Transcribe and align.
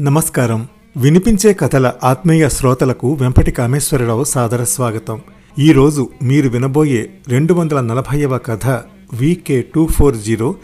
నమస్కారం. 0.00 0.68
వినిపించే 0.96 1.52
కథల 1.52 1.92
ఆత్మీయ 2.04 2.48
శ్రోతలకు 2.48 3.12
వెంపటి 3.12 3.50
కామేశ్వరరావు 3.50 4.24
సాదర 4.24 4.64
స్వాగతం. 4.64 5.20
ఈరోజు 5.58 6.08
మీరు 6.22 6.48
వినబోయే 6.48 7.10
రెండు 7.28 7.54
వందల 7.54 7.80
నలభైవ 7.80 8.38
కథ 8.38 8.66
VK 9.12 9.64
two 9.74 9.86
four 9.86 10.16
zero 10.16 10.54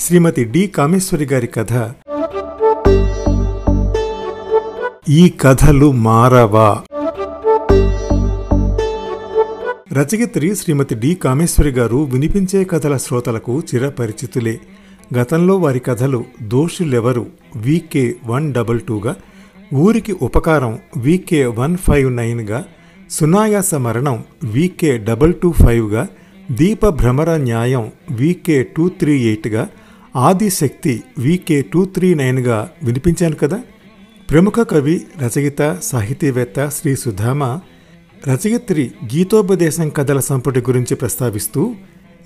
Shrimati 0.00 0.44
D 0.44 0.66
Kameshwari 0.66 1.24
గారి 1.24 1.46
కథ. 1.46 1.92
ఈ 5.08 5.28
కథలు 5.40 5.92
మారవా? 5.92 6.82
రచయిత్రి 9.92 10.56
శ్రీమతి 10.56 10.94
డి 10.94 11.14
కామేశ్వరి 11.14 11.70
గారు 11.70 11.96
వినిపించే 11.96 12.64
కథల 12.64 12.96
శ్రోతలకు 12.96 13.62
చిరపరిచితులే. 13.74 14.60
గతంలో 15.12 15.58
వారి 15.58 15.78
కథలు 15.78 16.24
దోషులెవరు? 16.42 17.26
వీకే 17.56 18.14
వన్ 18.26 18.54
డబల్ 18.54 18.80
టూగా 18.80 19.16
ఊరికి 19.74 20.12
ఉపకారం 20.12 20.78
వీకే 20.96 21.46
వన్ 21.46 21.76
ఫైవ్ 21.76 22.12
నైన్గా 22.12 22.64
సునాయాస 23.10 23.74
మరణం 23.74 24.24
వీకే 24.44 24.98
డబల్ 24.98 25.34
టూ 25.34 25.52
ఫైవ్గా 25.52 26.08
దీప 26.50 26.88
భ్రమర 26.88 27.36
న్యాయం 27.36 27.92
వీకే 28.10 28.62
టూ 28.62 28.88
త్రీ 28.88 29.22
ఎయిట్గా 29.26 29.68
ఆదిశక్తి 30.16 31.02
వీకే 31.18 31.62
టూ 31.62 31.84
త్రీ 31.84 32.14
నైన్గా 32.14 32.70
వినిపించాను 32.82 33.36
కదా. 33.36 33.62
ప్రముఖ 34.30 34.54
కవి 34.60 35.00
రచయిత 35.22 35.78
సాహితీవేత్త 35.82 36.68
శ్రీ 36.68 36.96
సుధామ 36.96 37.60
రచయిత్రి 38.28 38.90
గీతోపదేశం 39.04 39.88
కథల 39.88 40.20
సంపుటి 40.20 40.60
గురించి 40.60 40.96
ప్రస్తావిస్తూ 40.96 41.74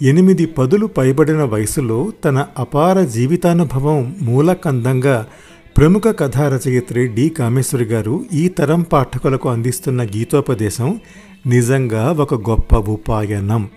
ఎనిమిది 0.03 0.47
పదులు 0.47 0.87
పైబడిన 0.87 1.43
వయసులో 1.43 2.13
తన 2.25 2.47
అపార 2.59 3.03
జీవితానుభవం 3.03 4.17
మూలకందంగా 4.23 5.27
ప్రముఖ 5.77 6.03
కథా 6.19 6.49
రచయిత్రి 6.49 7.09
డి 7.09 7.29
కామేశ్వరి 7.29 7.85
గారు 7.85 8.25
ఈ 8.33 8.49
తరం 8.49 8.83
పాఠకులకు 8.83 9.49
అందిస్తున్న 9.49 10.03
గీతోపదేశం 10.03 11.01
నిజంగా 11.47 12.13
ఒక 12.13 12.51
గొప్ప 12.51 12.75
ఉపాయనం. 12.75 13.69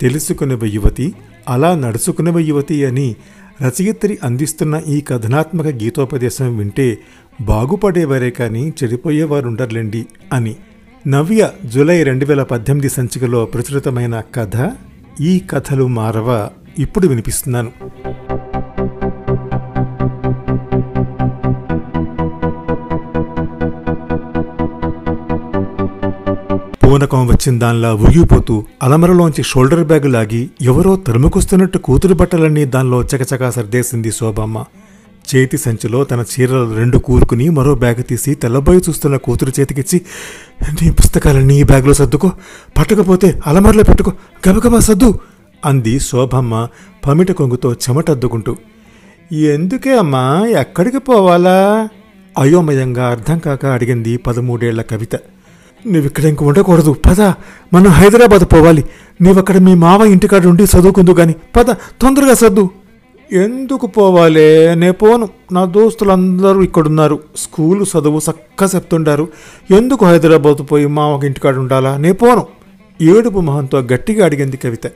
తెలుసుకునే 0.00 0.58
యువతి 0.64 1.14
అలా 1.48 1.76
నడుచుకునే 1.76 2.42
యువతి 2.42 2.84
అని 2.84 3.16
రచయిత్రి 3.62 4.18
అందిస్తున్న 4.24 4.82
ఈ 4.88 5.00
కథనాత్మక 5.00 5.66
గీతోపదేశం 5.66 6.58
వింటే 6.58 6.98
బాగుపడేవారే 7.40 8.30
కానీ 8.30 8.72
చెడిపోయేవారుండర్లేండి 8.82 10.06
అని. 10.32 10.56
నవ్య 11.08 11.50
జూలై 11.64 12.02
రెండు 12.02 12.24
వేల 12.24 12.42
పద్దెనిమిది 12.42 12.88
సంచికలో 12.88 13.44
ప్రచురితమైన 13.44 14.22
కథ 14.34 14.56
ఈ 15.20 15.38
కథలు 15.38 15.86
మారవ 15.86 16.48
ఇప్పుడు 16.78 17.08
వినిపిస్తున్నాను. 17.08 17.70
పూనకం 26.82 27.26
వచ్చిన 27.26 27.58
దానిలా 27.58 27.94
ఉగిపోతూ 27.94 28.64
అలమరలోంచి 28.82 29.42
షోల్డర్ 29.42 29.84
బ్యాగ్ 29.84 30.06
లాగి 30.06 30.50
ఎవరో 30.62 30.96
తరుముకొస్తున్నట్టు 30.96 31.78
కూతురు 31.78 32.14
బట్టలన్నీ 32.14 32.64
దానిలో 32.64 33.02
చకచకా 33.02 33.50
సర్దేసింది 33.50 34.12
శోభమ్మ. 34.12 34.64
చేతి 35.34 35.58
సంచిలో 35.58 36.04
తన 36.04 36.24
చీరలు 36.32 36.74
రెండు 36.74 36.98
కూరుకుని 36.98 37.50
మరో 37.50 37.74
బ్యాగ్ 37.74 38.04
తీసి 38.08 38.34
తెల్లబోయి 38.34 38.82
చూస్తున్న 38.88 39.16
కూతురు 39.16 39.52
చేతికిచ్చి 39.60 40.00
నీ 40.82 40.90
పుస్తకాలన్నీ 40.90 41.60
ఈ 41.60 41.62
బ్యాగ్లో 41.62 41.92
సర్దుకో 41.92 42.32
పట్టకపోతే 42.78 43.40
అలమరలో 43.46 43.82
పెట్టుకో 43.82 44.12
గబగబా 44.48 44.78
సర్దు 44.78 45.18
అంది 45.66 46.00
శోభమ్మ 46.00 46.68
పమిట 47.06 47.32
కొంగుతో 47.32 47.72
చెమటద్దుకుంటూ. 47.72 48.56
ఎందుకే 49.32 49.98
అమ్మా 49.98 50.46
ఎక్కడికి 50.46 50.98
పోవాలా? 50.98 51.88
అయోమయంగా 52.38 53.08
అర్థం 53.08 53.38
కాక 53.38 53.66
అడిగింది 53.66 54.16
పదమూడేళ్ళ 54.16 54.82
కవిత. 54.82 55.14
నువ్విక్కడ 55.86 56.24
ఇంక 56.24 56.42
ఉండకూడదు 56.42 56.92
పద 57.06 57.20
మనం 57.72 57.86
హైదరాబాద్ 57.86 58.44
పోవాలి. 58.44 58.84
నీవక్కడ 59.20 59.58
మీ 59.58 59.74
మావ 59.74 60.04
ఇంటికాడ 60.04 60.46
ఉండి 60.46 60.62
చదువుకుందు 60.62 61.10
గాని 61.10 61.34
పద 61.56 61.70
తొందరగా 61.70 62.34
సర్దు. 62.34 62.70
ఎందుకు 63.32 63.86
పోవాలే? 63.86 64.74
నే 64.74 64.90
పోను. 64.90 65.28
నా 65.52 65.64
దోస్తులందరూ 65.64 66.62
ఇక్కడున్నారు. 66.62 67.18
స్కూలు 67.36 67.84
చదువు 67.84 68.20
చక్క 68.30 68.74
చెప్తుండారు 68.74 69.28
ఎందుకు 69.70 70.06
హైదరాబాద్ 70.06 70.66
పోయి 70.70 70.86
మామకి 70.86 71.26
ఇంటికాడ 71.26 71.56
ఉండాలా? 71.56 71.96
నే 71.96 72.12
పోను. 72.12 72.46
ఏడుపు 73.02 73.40
మహంతో 73.40 73.78
గట్టిగా 73.78 74.24
అడిగింది 74.24 74.56
కవిత. 74.56 74.90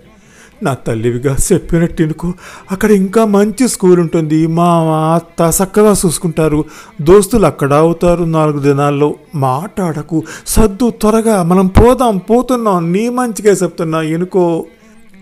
నా 0.63 0.75
తల్లివిగా 0.75 1.37
చెప్పినట్టునుకో 1.53 2.33
అక్కడ 2.71 2.91
ఇంకా 2.91 3.25
మంచి 3.25 3.69
స్కూల్ 3.69 4.01
ఉంటుంది. 4.01 4.47
మా 4.47 4.85
అత్త 5.15 5.63
చక్కగా 5.63 5.93
చూసుకుంటారు. 6.07 6.65
దోస్తులు 7.03 7.47
అక్కడ 7.47 7.73
అవుతారు 7.73 8.25
నాలుగు 8.25 8.59
దినాల్లో. 8.59 9.15
మాట్లాడకు. 9.35 10.23
సద్దు 10.47 10.91
త్వరగా 10.91 11.43
మనం 11.43 11.67
పోదాం 11.67 12.19
పోతున్నాం. 12.19 12.93
నీ 12.93 13.09
మంచిగా 13.09 13.55
చెప్తున్నా 13.55 14.03
ఎనుకో 14.03 14.65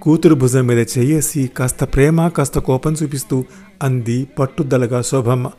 కూతురు 0.03 0.34
భుజం 0.34 0.66
మీద 0.66 0.78
చెయ్యేసి 0.78 1.50
కాస్త 1.59 1.84
ప్రేమ 1.84 2.28
కాస్త 2.28 2.59
కోపం 2.59 2.97
చూపిస్తూ 3.03 3.44
అంది 3.83 4.28
పట్టుదలగా 4.38 5.03
శోభమ్మ. 5.03 5.50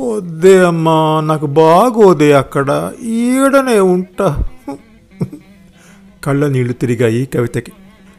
వద్దే 0.00 0.64
అమ్మా 0.64 1.22
నాకు 1.24 1.46
బాగోదే 1.46 2.32
అక్కడ. 2.32 2.92
ఈడనే 3.02 3.80
ఉంటా. 3.80 4.48
కళ్ళ 6.24 6.48
నీళ్ళు 6.48 6.72
తిరిగాయి 6.72 7.26
కవితకి. 7.26 7.72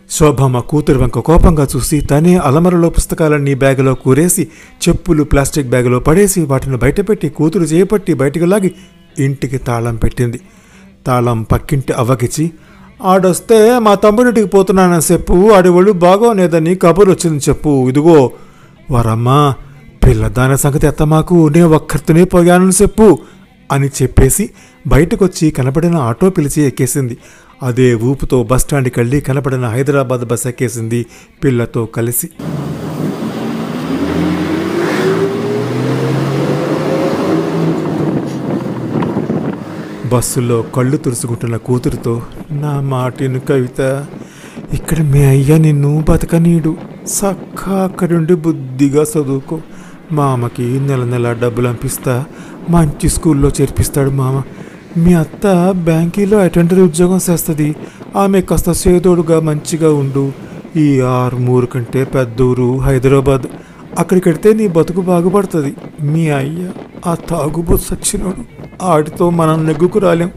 శోభమ్మ 0.10 0.60
కూతురు 0.60 1.00
వంక 1.00 1.20
కోపంగా 1.20 1.68
చూసి 1.76 2.02
తనే 2.02 2.38
అలమరలో 2.38 2.90
పుస్తకాలన్నీ 2.90 3.54
బ్యాగులో 3.54 3.96
కూరేసి 3.96 4.48
చెప్పులు 4.90 5.24
ప్లాస్టిక్ 5.24 5.68
బ్యాగులో 5.68 6.00
పడేసి 6.00 6.42
వాటిని 6.42 6.78
బయటపెట్టి 6.78 7.30
కూతురు 7.30 7.64
చేపట్టి 7.64 8.14
బయటకు 8.14 8.44
లాగి 8.44 8.76
ఇంటికి 9.20 9.58
తాళం 9.58 9.96
పెట్టింది. 9.96 10.40
తాళం 11.08 11.44
పక్కింటి 11.44 11.94
అవ్వకిచ్చి 11.94 12.52
ఆడొస్తే 13.02 13.80
మా 13.80 13.96
తమ్ముడింటికి 13.96 14.48
పోతున్నానని 14.48 15.14
చెప్పు 15.14 15.52
ఆడి 15.52 15.70
ఒళ్ళు 15.70 15.92
బాగోనేదని 15.92 16.76
కబురు 16.76 17.12
వచ్చింది 17.12 17.44
చెప్పు. 17.50 17.90
ఇదిగో 17.90 18.32
వరమ్మా 18.92 19.54
పిల్లదాని 20.08 20.58
సంగతి 20.58 20.88
ఎత్తమాకు 20.88 21.48
నే 21.48 21.62
ఒక్కరితోనే 21.62 22.24
పోయానని 22.24 22.72
చెప్పు 22.82 23.20
అని 23.72 23.88
చెప్పేసి 23.88 24.50
బయటకొచ్చి 24.88 25.52
కనపడిన 25.52 25.96
ఆటో 25.96 26.30
పిలిచి 26.30 26.62
ఎక్కేసింది. 26.62 27.18
అదే 27.64 27.96
ఊపుతో 27.96 28.44
బస్టాండ్కి 28.44 29.00
వెళ్ళి 29.00 29.22
కనపడిన 29.22 29.66
హైదరాబాద్ 29.66 30.26
బస్ 30.26 30.48
ఎక్కేసింది 30.48 31.06
పిల్లతో 31.44 31.86
కలిసి. 31.86 32.30
బస్సులో 40.14 40.62
కళ్ళు 40.62 40.98
తురుచుకుంటున్న 40.98 41.58
కూతురుతో 41.58 42.22
నా 42.52 42.82
మాటిను 42.82 43.40
కవిత 43.40 44.06
ఇక్కడ 44.74 45.02
మీ 45.02 45.24
అయ్య 45.24 45.58
నిన్ను 45.58 46.06
బతకనీడు. 46.10 46.76
సక్కా 47.08 47.84
అక్కడుండి 47.84 48.36
బుద్ధిగా 48.36 49.04
చదువుకో. 49.04 49.60
మామకి 50.12 50.80
నెల 50.80 51.04
నెల 51.04 51.34
డబ్బులు 51.34 51.68
పంపిస్తా 51.68 52.26
మంచి 52.70 53.10
స్కూల్లో 53.10 53.52
చేర్పిస్తాడు 53.62 54.10
మామ. 54.10 54.42
మీ 54.98 55.14
అత్త 55.14 55.72
బ్యాంకీలో 55.72 56.38
అటెండర్ 56.38 56.80
ఉద్యోగం 56.80 57.20
చేస్తుంది. 57.30 57.76
ఆమె 58.16 58.42
కాస్త 58.42 58.72
సేదోడుగా 58.72 59.40
మంచిగా 59.40 59.94
ఉండు. 59.94 60.32
ఈ 60.76 61.02
ఆరుమూరు 61.02 61.66
కంటే 61.66 62.04
పెద్దూరు 62.04 62.78
హైదరాబాద్. 62.78 63.44
అక్కడికెడితే 64.00 64.54
నీ 64.54 64.68
బతుకు 64.68 65.02
బాగుపడుతుంది. 65.02 65.74
మీ 66.02 66.30
అయ్య 66.30 66.70
ఆ 67.06 67.16
తాగుబోతు 67.30 67.82
సచ్చినోడు. 67.82 68.63
ఆడితో 68.84 69.30
మనం 69.30 69.66
నెగ్గుకు 69.66 70.00
రాలేం 70.00 70.32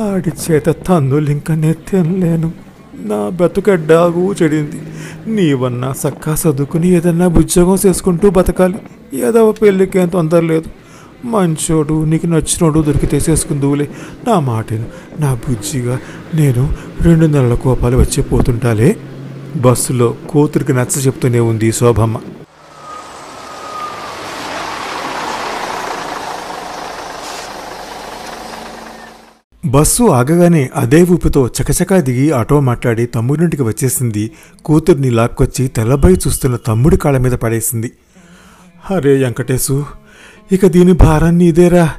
ఆడి 0.00 0.30
చేత 0.44 0.68
తన్నులు 0.68 1.30
ఇంకా 1.30 1.54
నెత్తలేను 1.54 2.52
నా 2.94 3.28
బతుకడ్డాగు 3.28 4.34
చెడింది 4.42 4.80
నీవన్నా 5.26 5.92
సక్కా 5.92 6.36
చదువుకుని 6.42 6.88
ఏదన్నా 6.88 7.26
ఉద్యోగం 7.26 7.76
చేసుకుంటూ 7.86 8.30
బతకాలి. 8.30 8.74
ఏదో 9.14 9.52
పెళ్ళికేం 9.52 10.08
తొందర 10.08 10.40
లేదు. 10.40 10.68
మంచోడు 11.24 12.04
నీకు 12.04 12.26
నచ్చినోడు 12.26 12.80
దొరికితే 12.80 13.20
చేసుకుందువులే. 13.30 13.88
నా 14.28 14.40
మాటను 14.40 14.86
నా 15.20 15.34
బుజ్జిగా 15.34 15.98
నేను 16.34 16.70
రెండు 17.02 17.26
నెలల 17.26 17.54
కోపాలు 17.54 17.96
వచ్చి 17.96 18.22
పోతుంటాలే. 18.22 18.96
బస్సులో 19.56 20.14
కూతురికి 20.30 20.72
నచ్చ 20.72 21.00
చెప్తూనే 21.06 21.40
ఉంది 21.40 21.72
శోభమ్మ. 21.72 22.16
బస్సు 29.70 30.02
ఆగగానే 30.02 30.70
అదే 30.76 31.02
ఊపితో 31.02 31.46
చకచకా 31.46 32.00
దిగి 32.00 32.30
ఆటో 32.30 32.60
మాట్లాడి 32.60 33.06
తమ్ముడింటికి 33.06 33.62
వచ్చేసింది. 33.62 34.30
కూతుర్ని 34.64 35.10
లాక్కొచ్చి 35.10 35.68
తెల్లబై 35.68 36.12
చూస్తున్న 36.12 36.56
తమ్ముడి 36.56 36.96
కాళ్ళ 36.96 37.18
మీద 37.18 37.32
పడేసింది. 37.32 37.92
అరే 38.90 39.22
వెంకటేశు 39.22 39.84
ఇక 40.52 40.66
దీని 40.66 40.92
భారాన్ని 40.92 41.44
ఇదేరా 41.44 41.94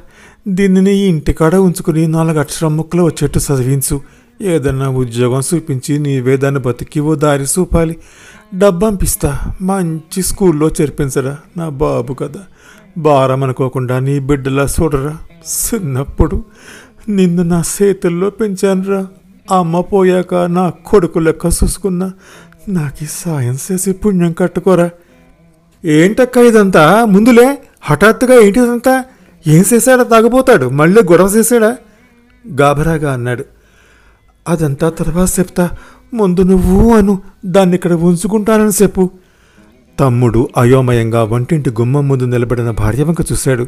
దీనిని 0.48 0.94
ఈ 0.94 1.06
ఇంటికాడ 1.06 1.54
ఉంచుకుని 1.54 2.08
నాలుగు 2.08 2.38
అక్షరం 2.38 2.76
ముక్కలు 2.76 3.02
వచ్చేట్టు 3.02 3.38
చదివించు. 3.38 4.00
ఏదన్నా 4.42 4.88
ఉద్యోగం 4.88 5.40
చూపించి 5.54 5.98
నీవే 5.98 6.36
దాన్ని 6.36 6.60
బతికి 6.60 7.00
ఓ 7.00 7.14
దారి 7.14 7.44
చూపాలి. 7.44 7.96
డబ్బంపిస్తా. 8.58 9.40
మంచి 9.60 10.22
స్కూల్లో 10.22 10.68
చేర్పించరా. 10.68 11.36
నా 11.56 11.68
బాబు 11.68 12.14
కదా. 12.14 12.40
భారం 12.98 13.44
అనుకోకుండా 13.44 13.98
నీ 13.98 14.18
బిడ్డలా 14.18 14.66
చూడరా. 14.80 15.16
చిన్నప్పుడు 15.42 16.44
నిన్ను 17.08 17.42
నా 17.42 17.62
చేతుల్లో 17.82 18.30
పెంచానురా. 18.30 19.06
అమ్మ 19.58 19.80
పోయాక 19.80 20.34
నా 20.34 20.70
కొడుకు 20.70 21.18
లెక్క 21.18 21.46
చూసుకున్నా. 21.46 22.12
నాకు 22.68 23.04
ఈ 23.04 23.06
సాయం 23.10 23.58
చేసి 23.72 23.92
పుణ్యం 23.92 24.32
కట్టుకోరా. 24.32 24.90
ఏంటక్క 25.84 26.36
ఇదంతా? 26.36 27.04
ముందులే. 27.04 27.58
హఠాత్తుగా 27.80 28.40
ఏంటిదంతా 28.40 29.04
ఏం 29.46 29.64
చేశాడా? 29.74 30.02
తాగబోతాడు. 30.02 30.68
మళ్ళీ 30.68 31.02
గొడవ 31.02 31.26
చేశాడా? 31.26 31.76
గాభరాగా 32.60 33.12
అన్నాడు. 33.12 33.44
అదంతా 34.48 34.90
తర్వాత 34.90 35.28
చెప్తా. 35.38 35.70
ముందు 36.14 36.40
నువ్వు 36.40 36.96
అను. 36.96 37.22
దాన్ని 37.46 37.74
ఇక్కడ 37.74 37.92
ఉంచుకుంటానని 37.92 38.82
చెప్పు. 38.82 39.10
తమ్ముడు 40.00 40.48
అయోమయంగా 40.56 41.24
వంటింటి 41.24 41.70
గుమ్మం 41.70 42.08
ముందు 42.08 42.24
నిలబడిన 42.24 42.70
భార్య 42.70 43.02
వంక 43.02 43.32
చూశాడు. 43.32 43.66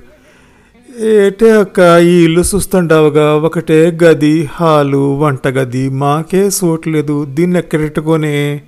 ఏటే 1.01 1.51
అక్క 1.51 1.79
ఈ 2.03 2.25
ఇల్లు 2.25 2.41
చూస్తుండవుగా 2.41 3.35
ఒకటే 3.35 3.99
గది 4.05 4.49
హాలు 4.53 5.15
వంటగది 5.15 5.89
మాకే 5.89 6.51
సోట్లేదు 6.51 7.25
దీన్ని 7.25 7.59
ఎక్కడెట్టుకోనే 7.59 8.63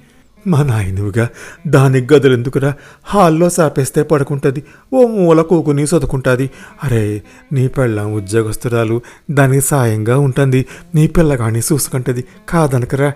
మా 0.46 0.62
నాయనవిగా 0.62 1.28
దానికి 1.67 2.14
గదులు 2.14 2.32
ఎందుకురా 2.32 2.75
హాల్లో 3.05 3.50
సాపేస్తే 3.50 4.02
పడుకుంటుంది 4.02 4.62
ఓ 4.93 5.06
మూల 5.06 5.43
కూకుని 5.43 5.82
చదువుకుంటుంది 5.82 6.50
అరే 6.84 7.23
నీ 7.52 7.69
పెళ్ళం 7.69 8.14
ఉద్యోగస్తురాలు 8.14 9.00
దానికి 9.31 9.67
సాయంగా 9.67 10.19
ఉంటుంది 10.19 10.67
నీ 10.94 11.06
పిల్లగాని 11.06 11.58
చూసుకుంటుంది 11.58 12.25
కాదనకరా? 12.49 13.12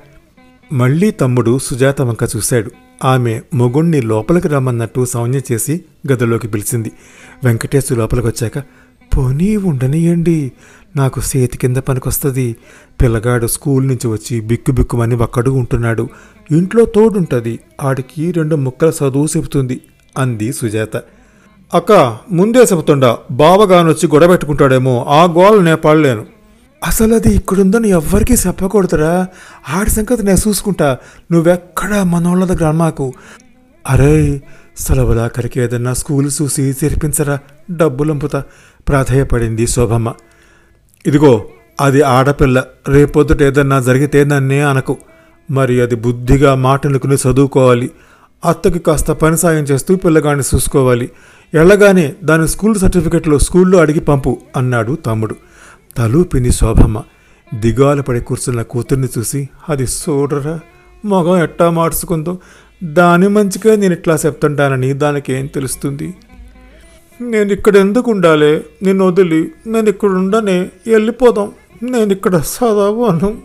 మళ్ళీ 0.73 1.11
తమ్ముడు 1.11 1.59
సుజాత 1.59 2.03
వంక 2.03 2.19
చూశాడు. 2.37 2.71
ఆమె 3.05 3.41
మొగుణ్ణి 3.55 4.01
లోపలికి 4.01 4.49
రమ్మన్నట్టు 4.49 5.05
సౌన్య 5.05 5.41
చేసి 5.53 5.81
గదిలోకి 6.13 6.49
పిలిచింది. 6.49 6.93
వెంకటేశు 7.45 7.95
లోపలికి 7.95 8.27
వచ్చాక 8.27 8.59
పోనీ 9.17 9.57
ఉండనియండి 9.57 10.53
నాకు 10.97 11.21
సేతి 11.21 11.59
కింద 11.59 11.77
పనికొస్తుంది. 11.77 12.57
పిల్లగాడు 13.03 13.47
స్కూల్ 13.47 13.87
నుంచి 13.87 14.07
వచ్చి 14.07 14.41
బిక్కు 14.41 14.73
బిక్కుమని 14.73 15.15
ఒక్కడు 15.15 15.51
ఉంటున్నాడు. 15.51 16.09
ఇంట్లో 16.51 16.85
తోడుంటుంది. 16.85 17.59
ఆడికి 17.83 18.31
రెండు 18.31 18.57
ముక్కల 18.57 18.89
చదువు 18.89 19.27
చెబుతుంది 19.37 19.81
అంది 20.19 20.53
సుజాత. 20.53 20.97
అక్క 21.75 22.19
ముందే 22.31 22.59
చెబుతుండా 22.59 23.19
బావగానొచ్చి 23.31 24.09
గొడవ 24.09 24.29
పెట్టుకుంటాడేమో 24.29 25.05
ఆ 25.09 25.25
గోల 25.25 25.63
నేను 25.63 25.77
పడలేను. 25.77 26.27
అసలు 26.87 27.15
అది 27.15 27.35
ఇక్కడుందని 27.35 27.89
ఎవ్వరికీ 27.89 28.35
చెప్పకూడదురా. 28.35 29.27
ఆడి 29.69 29.91
సంగతి 29.91 30.23
నేను 30.23 30.49
చూసుకుంటా. 30.49 30.97
నువ్వెక్కడా 31.33 32.05
మనోళ్ళ 32.05 32.45
దగ్గర 32.45 32.65
అమ్మాకు? 32.65 33.13
అరే 33.89 34.43
సెలవులాఖరికి 34.79 35.61
ఏదన్నా 35.61 35.95
స్కూల్ 35.95 36.31
చూసి 36.43 36.63
చేర్పించరా 36.63 37.39
డబ్బులంపుతా. 37.71 38.43
ప్రాధేయపడింది 38.91 39.67
శోభమ్మ. 39.67 40.13
ఇదిగో 41.07 41.45
అది 41.81 42.03
ఆడపిల్ల 42.03 42.65
రేపొద్దుట 42.89 43.43
ఏదన్నా 43.43 43.81
జరిగితే 43.81 44.25
నన్నే 44.25 44.61
అనకు. 44.61 44.97
మరి 45.51 45.81
అది 45.81 45.95
బుద్ధిగా 45.95 46.55
మాటనుకుని 46.55 47.15
చదువుకోవాలి. 47.15 47.91
అత్తకి 48.45 48.79
కాస్త 48.79 49.11
పని 49.11 49.39
సాయం 49.39 49.65
చేస్తూ 49.65 49.97
పిల్లగాడిని 49.97 50.45
చూసుకోవాలి. 50.55 51.11
ఎళ్ళగానే 51.55 52.13
దాని 52.25 52.49
స్కూల్ 52.49 52.75
సర్టిఫికెట్లు 52.75 53.39
స్కూల్లో 53.39 53.79
అడిగి 53.79 54.01
పంపు 54.01 54.39
అన్నాడు 54.57 54.99
తమ్ముడు. 55.07 55.37
తలూపిని 55.97 56.53
శోభమ్మ. 56.53 57.03
దిగాలు 57.55 58.03
పడి 58.03 58.21
కూర్చున్న 58.21 58.63
కూతుర్ని 58.63 59.09
చూసి 59.19 59.49
అది 59.69 59.85
చూడరా 59.85 60.61
మొగం 61.05 61.43
ఎట్టా 61.43 61.71
మార్చుకుందో. 61.71 62.39
దాని 62.85 63.29
మంచిగా 63.29 63.77
నేను 63.77 63.93
ఇట్లా 63.93 64.19
చెప్తుంటానని 64.27 64.93
దానికి 64.93 65.33
ఏం 65.33 65.47
తెలుస్తుంది? 65.47 66.15
నేను 67.21 67.53
ఇక్కడ 67.53 67.77
ఎందుకు 67.77 68.11
ఉండాలి 68.11 68.65
నేను 68.83 69.07
వదిలి 69.07 69.53
నేను 69.67 69.89
ఇక్కడ 69.89 70.09
ఉండనే 70.09 70.71
వెళ్ళిపోదాం 70.87 71.53
నేను 71.83 72.13
ఇక్కడ 72.13 72.35
చదవను 72.35 73.39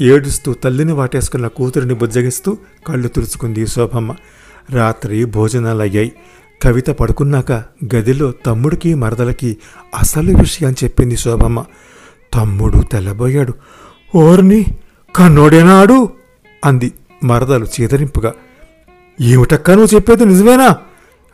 ఏడుస్తూ 0.00 0.52
తల్లిని 0.52 0.92
వాటేసుకున్న 0.92 1.46
కూతురిని 1.46 1.94
బుజ్జగిస్తూ 1.94 2.58
కళ్ళు 2.86 3.08
తుడుచుకుంది 3.08 3.66
శోభమ్మ. 3.66 4.14
రాత్రి 4.70 5.24
భోజనాలు 5.24 5.82
అయ్యాయి 5.82 6.12
కవిత 6.62 6.86
పడుకున్నాక 6.90 7.52
గదిలో 7.94 8.32
తమ్ముడికి 8.46 8.94
మరదలకి 8.94 9.56
అసలు 9.98 10.38
విషయం 10.38 10.74
చెప్పింది 10.84 11.16
శోభమ్మ. 11.16 11.64
తమ్ముడు 12.34 12.82
తెల్లబోయాడు. 12.92 13.54
ఓర్ని 14.14 14.66
కన్నోడేనాడు 15.16 16.08
అంది 16.64 16.92
మరదలు 17.24 17.64
చీదరింపుగా. 17.64 18.34
ఏమిటక్క 19.20 19.70
నువ్వు 19.70 19.94
చెప్పేది 19.94 20.24
నిజమేనా? 20.24 20.76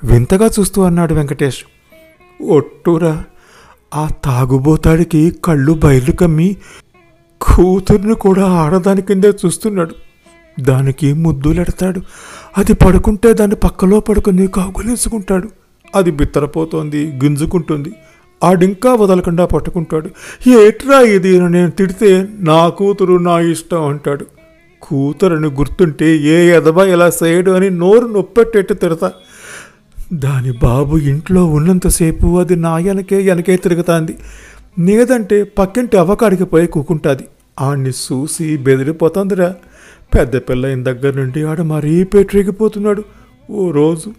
వింతగా 0.05 0.51
చూస్తూ 0.61 0.83
అన్నాడు 0.83 1.15
వెంకటేష్. 1.15 1.59
ఒట్టురా 2.43 3.25
ఆ 3.95 4.09
తాగుబోతాడికి 4.25 5.33
కళ్ళు 5.45 5.73
బయలు 5.73 6.12
కమ్మి 6.12 6.56
కూతుర్ని 7.41 8.15
కూడా 8.15 8.47
ఆడదాని 8.47 9.03
కిందే 9.03 9.29
చూస్తున్నాడు. 9.29 9.95
దానికి 10.61 11.12
ముద్దులెడతాడు 11.12 12.01
అది 12.59 12.73
పడుకుంటే 12.73 13.33
దాన్ని 13.33 13.56
పక్కలో 13.56 14.01
పడుకుని 14.01 14.47
కాగులేసుకుంటాడు 14.47 15.49
అది 15.95 16.11
బిత్తరపోతోంది 16.11 17.21
గింజుకుంటుంది. 17.25 17.93
ఆడింకా 18.45 18.95
వదలకుండా 18.95 19.47
పట్టుకుంటాడు. 19.47 20.11
ఏట్రా 20.49 21.01
ఇది 21.01 21.41
నేను 21.41 21.71
తిడితే 21.71 22.29
నా 22.39 22.69
కూతురు 22.69 23.15
నా 23.15 23.41
ఇష్టం 23.41 23.87
అంటాడు. 23.87 24.27
కూతురని 24.83 25.47
గుర్తుంటే 25.47 26.17
ఏ 26.17 26.56
ఎదబా 26.56 26.85
ఇలా 26.85 27.11
చేయడు 27.23 27.51
అని 27.51 27.71
నోరు 27.71 28.06
నొప్పెట్టేట్టు 28.06 28.75
తిడతా. 28.75 29.12
దాని 30.14 30.52
బాబు 30.52 30.96
ఇంట్లో 30.96 31.46
ఉన్నంతసేపు 31.46 32.40
అది 32.40 32.56
నా 32.56 32.76
వెనకే 32.76 33.16
వెనకే 33.16 33.56
తిరుగుతాంది. 33.56 34.19
లేదంటే 34.78 35.44
పక్కింటి 35.44 35.96
అవకాడికి 35.96 36.44
పోయి 36.44 36.66
కూకుంటాది. 36.66 37.25
ఆడిని 37.61 37.90
చూసి 37.90 38.56
బెదిరిపోతుందిరా. 38.56 39.55
పెద్ద 40.14 40.37
పిల్లయిన 40.37 40.82
దగ్గర 40.82 41.16
నుండి 41.16 41.43
ఆడ 41.43 41.61
మరీ 41.61 42.05
పెట్టిరిగిపోతున్నాడు 42.05 43.05
ఓ 43.50 43.70
రోజు 43.70 44.12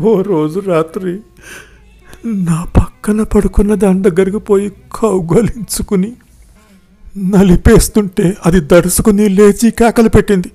ఓ 0.00 0.22
రోజు 0.22 0.60
రాత్రి 0.60 1.20
నా 2.26 2.66
పక్కన 2.76 3.22
పడుకున్న 3.22 3.74
దాని 3.74 4.02
దగ్గరికి 4.02 4.38
పోయి 4.38 4.72
కౌగలించుకుని 4.94 6.12
నలిపేస్తుంటే 7.18 8.36
అది 8.46 8.60
దడుచుకుని 8.60 9.28
లేచి 9.28 9.70
కేకలు 9.70 10.08
పెట్టింది. 10.08 10.50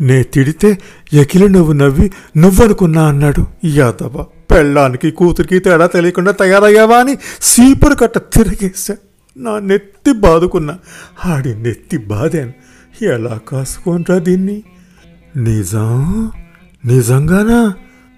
నే 0.00 0.22
తిడితే 0.22 0.78
ఎకిలి 1.12 1.48
నువ్వు 1.48 1.72
నవ్వి 1.72 2.10
నువ్వనుకున్నా 2.36 3.08
అన్నాడు 3.08 3.46
యాదవ. 3.64 4.26
పెళ్ళానికి 4.50 5.10
కూతురికి 5.10 5.58
తేడా 5.58 5.86
తెలియకుండా 5.86 6.30
తయారయ్యావా 6.30 6.98
అని 6.98 7.18
సీపురు 7.42 7.94
కట్ట 7.94 8.18
తిరిగేశా. 8.18 8.96
నా 9.36 9.58
నెత్తి 9.58 10.12
బాదుకున్నా. 10.12 10.78
ఆడి 11.24 11.62
నెత్తి 11.62 11.96
బాదాను. 11.96 12.52
ఎలా 13.04 13.38
కాసుకోనరా 13.48 14.18
దీన్ని? 14.18 14.62
నిజం? 15.36 16.32
నిజంగానా? 16.86 17.74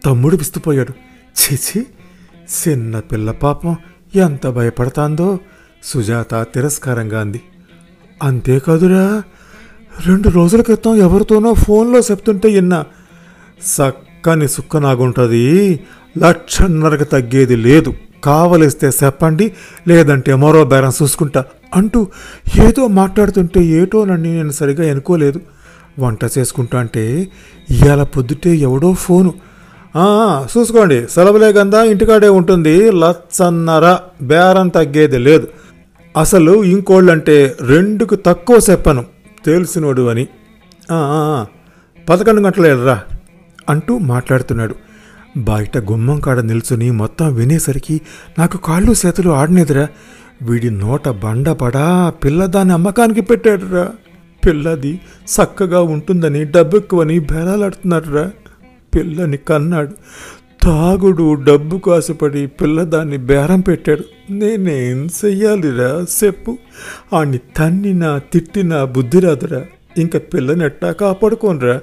తమ్ముడు 0.06 0.36
విస్తుపోయాడు. 0.36 0.94
చిచి 1.28 1.86
చిన్న 2.50 2.98
పిల్ల 2.98 3.30
పాపం 3.30 3.76
ఎంత 4.14 4.46
భయపడతాందో 4.46 5.38
సుజాత 5.82 6.34
తిరస్కారంగా 6.34 7.20
అంది. 7.20 7.40
అంతేకాదురా 8.22 9.22
రెండు 10.06 10.28
రోజుల 10.28 10.60
క్రితం 10.60 10.94
ఎవరితోనో 10.96 11.52
ఫోన్లో 11.54 11.98
చెప్తుంటే 11.98 12.48
విన్నా 12.48 12.84
సక్కని 13.64 14.48
సుక్క 14.48 14.76
నాగుంటుంది 14.76 15.44
లక్షన్నరకు 16.18 17.04
తగ్గేది 17.04 17.56
లేదు. 17.56 17.94
కావలిస్తే 18.24 18.90
చెప్పండి 19.04 19.52
లేదంటే 19.88 20.34
మరో 20.34 20.64
బేరం 20.64 20.92
చూసుకుంటా 21.02 21.44
అంటూ 21.74 22.06
ఏదో 22.60 22.86
మాట్లాడుతుంటే 23.00 23.60
ఏటోనని 23.64 24.34
నేను 24.36 24.52
సరిగా 24.52 24.90
అనుకోలేదు 24.90 25.40
వంట 25.98 26.22
చేసుకుంటా 26.38 26.78
అంటే 26.78 27.04
ఇవాళ 27.70 28.02
పొద్దుటే 28.02 28.50
ఎవడో 28.56 28.92
ఫోను. 28.92 29.32
చూసుకోండి 30.52 30.98
సెలవులే 31.08 31.52
గందా 31.52 31.80
ఇంటికాడే 31.92 32.28
ఉంటుంది. 32.40 32.74
లచ్చన్నర 32.90 33.96
బేరం 34.22 34.68
తగ్గేది 34.68 35.18
లేదు. 35.18 35.48
అసలు 36.16 36.52
ఇంకోళ్ళంటే 36.64 37.56
రెండుకు 37.60 38.14
తక్కువ 38.14 38.58
చెప్పను. 38.70 39.04
తెలిసినోడు 39.46 40.08
అని. 40.08 40.26
పదకొండు 42.08 42.40
గంటలు 42.40 42.66
వెళ్ళరా 42.66 43.02
అంటూ 43.68 43.98
మాట్లాడుతున్నాడు. 43.98 44.74
బయట 45.36 45.78
గుమ్మం 45.78 46.20
కాడ 46.20 46.40
నిల్చుని 46.40 46.90
మొత్తం 46.90 47.34
వినేసరికి 47.34 48.00
నాకు 48.38 48.58
కాళ్ళు 48.58 48.94
చేతులు 49.06 49.30
ఆడనేదిరా. 49.30 49.88
వీడి 50.42 50.70
నోట 50.70 51.08
బండ 51.08 51.50
పడా 51.50 52.10
పిల్ల 52.24 52.46
దాని 52.46 52.72
అమ్మకానికి 52.72 53.20
పెట్టాడురా. 53.20 53.88
పిల్లది 54.46 55.00
చక్కగా 55.36 55.80
ఉంటుందని 55.82 56.44
డబ్బెక్కువని 56.44 57.18
బేరాలాడుతున్నాడురా. 57.18 58.30
పిల్లని 58.94 59.36
కన్నాడు. 59.36 59.94
తాగుడు 60.62 61.34
డబ్బు 61.34 61.78
కాసుపడి 61.78 62.46
పిల్ల 62.46 62.82
దాన్ని 62.82 63.16
బేరం 63.16 63.60
పెట్టాడు. 63.60 64.32
నేనేం 64.32 65.08
చెయ్యాలిరా 65.24 66.06
చెప్పు. 66.24 66.58
ఆని 67.14 67.38
తన్నినా 67.38 68.18
తిట్టినా 68.18 68.84
బుద్ధి 68.84 69.20
రాదురా 69.20 69.66
ఇంకా 69.98 70.18
పిల్లని 70.18 70.64
ఎట్టా 70.64 70.92
కాపాడుకోనరా. 70.92 71.80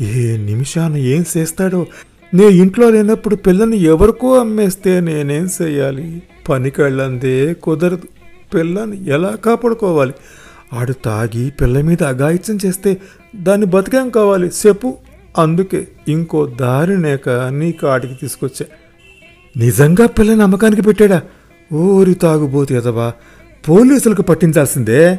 ఏ 0.00 0.36
నిమిషాన 0.36 0.96
ఏం 0.96 1.24
చేస్తాడో. 1.36 1.86
నే 2.34 2.46
ఇంట్లో 2.46 2.90
లేనప్పుడు 2.90 3.36
పిల్లని 3.36 3.76
ఎవరికో 3.76 4.38
అమ్మేస్తే 4.38 5.00
నేనేం 5.00 5.48
చెయ్యాలి? 5.62 6.22
పనికెళ్ళందే 6.48 7.54
కుదరదు. 7.54 8.02
పిల్లని 8.54 9.08
ఎలా 9.08 9.30
కాపాడుకోవాలి? 9.30 10.12
ఆడు 10.72 10.92
తాగి 10.92 11.50
పిల్ల 11.50 11.80
మీద 11.80 12.02
అఘాయిత్యం 12.02 12.58
చేస్తే 12.66 12.96
దాన్ని 13.36 13.66
బతికేం 13.66 14.10
కావాలి? 14.10 14.50
చెప్పు. 14.66 14.96
అందుకే 15.38 15.88
ఇంకో 16.08 16.46
దారినేక 16.46 17.28
నీ 17.28 17.72
కాడికి 17.72 18.14
తీసుకొచ్చా. 18.14 18.66
నిజంగా 19.56 20.06
పిల్ల 20.06 20.34
నమ్మకానికి 20.34 20.82
పెట్టాడా? 20.82 21.22
ఊరి 21.72 22.14
తాగుబోతు 22.14 22.74
ఎదవా 22.74 23.12
పోలీసులకు 23.68 24.22
పట్టించాల్సిందే. 24.22 25.18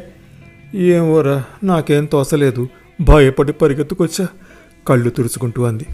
ఏమోరా 0.74 1.44
నాకేం 1.64 2.04
తోసలేదు. 2.04 2.68
భయపడి 3.00 3.52
పరిగెత్తుకొచ్చా 3.52 4.28
కళ్ళు 4.88 5.10
తుడుచుకుంటూ 5.10 5.62
అంది. 5.62 5.86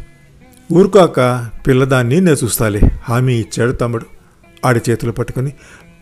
ఊరుకాక 0.72 1.48
పిల్లదాన్ని 1.66 2.20
నేను 2.20 2.37
చూస్తాలే 2.44 2.80
హామీ 3.02 3.34
ఇచ్చాడు 3.34 3.72
తమ్ముడు. 3.72 4.06
ఆడి 4.64 4.80
చేతులు 4.90 5.12
పట్టుకుని 5.12 5.52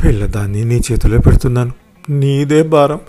పిల్లదాన్ని 0.04 0.64
నీ 0.64 0.80
చేతిలో 0.92 1.18
పెడుతున్నాను. 1.18 1.72
నీదే 2.10 2.62
భారం. 2.62 3.00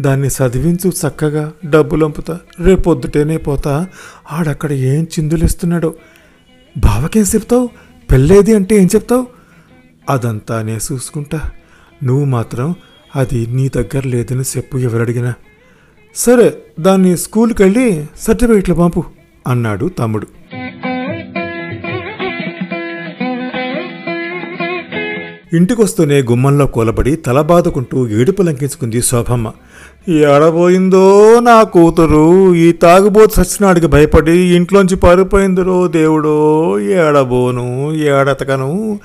దాన్ని 0.00 0.28
చదివించు 0.28 0.90
చక్కగా 0.90 1.52
డబ్బులు 1.70 2.04
అంపుతా 2.04 2.40
రేపొద్దుటేనే 2.60 3.36
పోతా. 3.36 3.88
ఆడక్కడ 4.32 4.72
ఏం 4.72 5.04
చిందులేస్తున్నాడో. 5.04 5.94
బావకేం 6.78 7.22
చెప్తావు? 7.22 7.68
పెళ్ళేది 8.12 8.54
అంటే 8.54 8.76
ఏం 8.76 8.86
చెప్తావు? 8.86 9.26
అదంతా 10.10 10.62
నే 10.62 10.78
చూసుకుంటా. 10.92 11.50
నువ్వు 12.04 12.24
మాత్రం 12.24 12.74
అది 13.16 13.46
నీ 13.46 13.68
దగ్గర 13.68 14.06
లేదని 14.06 14.40
చెప్పు 14.40 14.76
ఎవరడిగినా. 14.76 15.34
సరే 16.16 16.58
దాన్ని 16.80 17.16
స్కూల్కి 17.16 17.62
వెళ్ళి 17.62 18.06
సర్టిఫికెట్లు 18.18 18.74
పంపు 18.74 19.04
అన్నాడు 19.46 19.86
తమ్ముడు. 19.86 20.26
ఇంటికొస్తూనే 25.52 26.22
గుమ్మంలో 26.22 26.66
కూలబడి 26.66 27.16
తలబాదుకుంటూ 27.16 28.08
ఏడుపు 28.08 28.42
లంకించుకుంది 28.42 29.02
శోభమ్మ. 29.02 29.52
ఎడబోయిందో 30.08 31.38
నా 31.40 31.62
కూతురు? 31.62 32.54
ఈ 32.54 32.72
తాగుబోతు 32.72 33.34
సచ్చినాడికి 33.34 33.86
భయపడి 33.86 34.32
ఇంట్లోంచి 34.32 34.96
పారిపోయిందిరో 34.96 35.88
దేవుడో? 35.88 36.78
ఏడబోను? 36.80 37.92
ఏడతకను? 37.92 38.98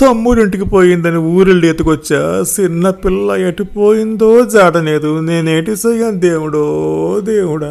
తమ్ముడింటికి 0.00 0.64
పోయిందని 0.64 1.16
ఊరిళ్ళి 1.16 1.68
ఎత్తుకొచ్చా? 1.68 2.44
చిన్న 2.60 2.90
పిల్ల 2.90 3.30
ఎటుపోయిందో 3.30 4.44
జాడలేదు 4.44 5.20
నేనేటి 5.20 5.76
సయ్యాను 5.76 6.20
దేవుడో? 6.20 6.64
దేవుడా? 7.24 7.68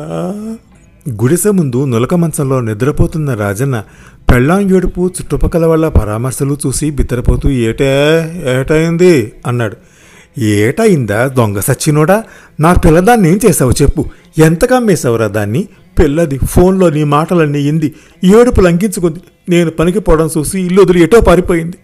గుడిసె 1.10 1.52
ముందు 1.52 1.86
నులక 1.86 2.14
మంచంలో 2.14 2.62
నిద్రపోతున్న 2.62 3.34
రాజన్న 3.34 3.84
పెళ్ళాం 4.32 4.76
ఏడుపు 4.76 5.08
చుట్టుపక్కల 5.08 5.66
వాళ్ళ 5.66 5.90
పరామర్శలు 5.90 6.58
చూసి 6.68 6.90
బిత్తరపోతూ 6.90 7.50
ఏటే 7.50 7.92
ఏటైంది? 8.60 9.32
అన్నాడు. 9.48 9.78
ఏటయిందా 10.40 11.28
దొంగ 11.28 11.60
సచ్చినోడా? 11.60 12.24
నా 12.60 12.74
పిల్లదాన్ని 12.74 13.32
ఏం 13.32 13.40
చేసావు 13.50 13.72
చెప్పు. 13.72 14.06
ఎంతగా 14.38 14.80
కమ్మేశావురా 14.80 15.28
దాన్ని? 15.28 15.68
పిల్లది 16.00 16.38
ఫోన్లో 16.38 16.90
నీ 16.90 17.04
మాటలన్నీ 17.04 17.60
ఇంది 17.60 17.94
ఏడుపు 18.24 18.62
లంకించుకుంది 18.62 19.20
నేను 19.50 19.72
పనికి 19.72 20.00
పోవడం 20.00 20.30
చూసి 20.38 20.62
ఇల్లు 20.62 20.82
వదిలి 20.82 21.04
ఎటో 21.04 21.22
పారిపోయింది. 21.22 21.78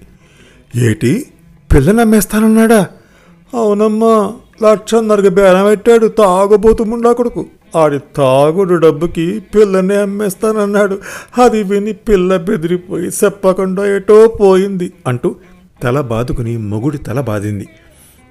ఏటి? 0.85 1.25
పిల్ల 1.75 1.91
నమ్మేస్తానన్నాడా 1.91 2.88
అవునమ్మా. 3.53 4.33
లక్షన్నరకు 4.69 5.29
బేరం 5.29 5.65
పెట్టాడు. 5.65 6.07
తాగబోతు 6.07 6.83
ముండా 6.83 7.11
కొడుకు. 7.11 7.45
ఆడి 7.75 7.99
తాగుడు 8.15 8.75
డబ్బుకి 8.75 9.39
పిల్లని 9.39 9.95
అమ్మేస్తానన్నాడు. 9.95 10.99
అది 11.43 11.63
విని 11.63 11.93
పిల్ల 11.93 12.38
బెదిరిపోయి 12.38 13.09
చెప్పకుండా 13.23 13.95
ఎటో 13.95 14.27
పోయింది 14.41 14.93
అంటూ 15.07 15.35
తల 15.83 16.01
బాదుకుని 16.01 16.57
మొగుడి 16.57 16.97
తల 16.97 17.21
బాదింది. 17.21 17.67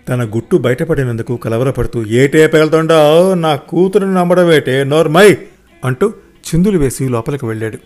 తన 0.08 0.24
గుట్టు 0.24 0.56
బయటపడినందుకు 0.56 1.36
కలవరపడుతూ 1.36 2.04
ఏటే 2.06 2.46
పేలుతుండో 2.46 3.34
నా 3.34 3.56
కూతురుని 3.56 4.14
నమ్మడమేటే 4.14 4.84
నోర్మై! 4.84 5.36
అంటూ 5.84 6.12
చిందులు 6.44 6.78
వేసి 6.78 7.08
లోపలికి 7.08 7.46
వెళ్ళాడు. 7.46 7.78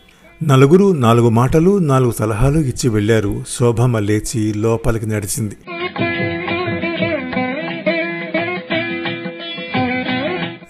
నలుగురు 0.43 0.93
నాలుగు 0.93 1.29
మాటలు 1.29 1.79
నాలుగు 1.79 2.11
సలహాలు 2.11 2.59
ఇచ్చి 2.59 2.89
వెళ్ళారు. 2.89 3.45
శోభమ్మ 3.49 3.99
లేచి 3.99 4.53
లోపలికి 4.57 5.07
నడిచింది. 5.07 5.57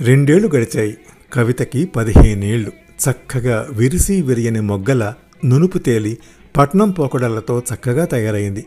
రెండేళ్ళు 0.02 0.48
గడిచాయి. 0.48 0.96
కవితకి 1.32 1.86
పదిహేనేళ్ళు. 1.86 2.70
చక్కగా 2.70 3.66
విరిసి 3.70 4.22
విరియని 4.22 4.60
మొగ్గల 4.60 5.14
నునుపు 5.44 5.78
తేలి 5.78 6.18
పట్నం 6.56 6.90
పోకడలతో 6.90 7.62
చక్కగా 7.74 8.04
తయారైంది. 8.04 8.66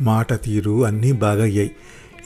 మాట 0.00 0.42
తీరు 0.42 0.86
అన్నీ 0.86 1.12
బాగయ్యాయి. 1.12 1.70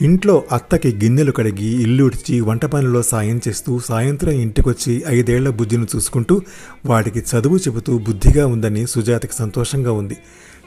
ఇంట్లో 0.01 0.43
అత్తకి 0.51 0.95
గిన్నెలు 0.95 1.31
కడిగి 1.31 1.81
ఇల్లు 1.81 2.03
ఉడిచి 2.03 2.41
వంట 2.41 2.65
పనిలో 2.65 3.01
సాయం 3.01 3.41
చేస్తూ 3.47 3.79
సాయంత్రం 3.79 4.31
ఇంటికొచ్చి 4.31 5.03
ఐదేళ్ళ 5.07 5.49
బుద్ధిని 5.49 5.85
చూసుకుంటూ 5.95 6.41
వాడికి 6.85 7.19
చదువు 7.19 7.57
చెబుతూ 7.57 7.97
బుద్ధిగా 7.97 8.47
ఉందని 8.47 8.87
సుజాతకి 8.87 9.33
సంతోషంగా 9.33 9.91
ఉంది. 9.91 10.17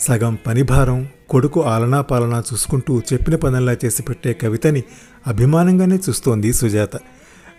సగం 0.01 0.39
పనిభారం 0.47 1.09
కొడుకు 1.29 1.63
ఆలనా 1.63 2.01
పాలనా 2.01 2.43
చూసుకుంటూ 2.53 3.03
చెప్పిన 3.13 3.37
పనుల్లా 3.37 3.77
చేసి 3.85 4.03
పెట్టే 4.03 4.33
కవితని 4.33 4.83
అభిమానంగానే 5.27 5.97
చూస్తోంది 5.97 6.53
సుజాత. 6.53 6.97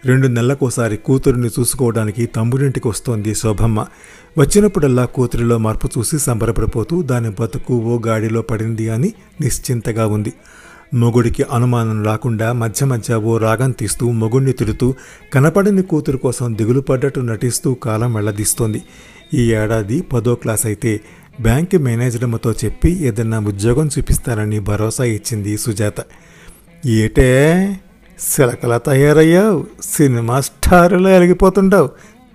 రెండు 0.05 0.27
నెలలకోసారి 0.27 0.97
కూతురిని 0.97 1.47
చూసుకోవడానికి 1.47 2.25
తమ్ముడింటికి 2.25 2.87
వస్తోంది 2.87 3.35
శోభమ్మ. 3.35 3.85
వచ్చినప్పుడల్లా 4.37 5.05
కూతురిలో 5.05 5.57
మార్పు 5.57 5.89
చూసి 5.97 6.19
సంబరపడిపోతూ 6.19 7.01
దాని 7.01 7.29
బతుకు 7.39 7.73
ఓ 7.73 7.99
గాడిలో 7.99 8.41
పడింది 8.41 8.89
అని 8.89 9.13
నిశ్చింతగా 9.41 10.07
ఉంది. 10.07 10.33
మొగుడికి 10.93 11.43
అనుమానం 11.43 12.03
రాకుండా 12.03 12.53
మధ్య 12.53 12.85
మధ్య 12.85 13.15
ఓ 13.15 13.37
రాగం 13.37 13.71
తీస్తూ 13.71 14.11
మొగుడిని 14.11 14.51
తిడుతూ 14.51 14.93
కనపడని 15.33 15.81
కూతురు 15.81 16.17
కోసం 16.17 16.57
దిగులు 16.57 16.79
పడ్డట్టు 16.79 17.19
నటిస్తూ 17.19 17.73
కాలం 17.73 18.13
వెళ్ళదీస్తోంది. 18.13 18.81
ఈ 19.33 19.53
ఏడాది 19.53 20.01
పదో 20.01 20.35
క్లాస్ 20.35 20.65
అయితే 20.65 21.01
బ్యాంక్ 21.41 21.75
మేనేజర్మతో 21.75 22.51
చెప్పి 22.51 22.91
ఏదన్నా 22.91 23.39
ఉద్యోగం 23.39 23.87
చూపిస్తానని 23.87 24.59
భరోసా 24.59 25.03
ఇచ్చింది 25.03 25.57
సుజాత. 25.57 25.95
ఏటే? 26.85 27.79
సిలకలా 28.19 28.77
తయారయ్యావు 28.77 29.65
సినిమా 29.83 30.41
స్టారులో 30.41 31.09
ఎలిగిపోతుండవు. 31.09 31.89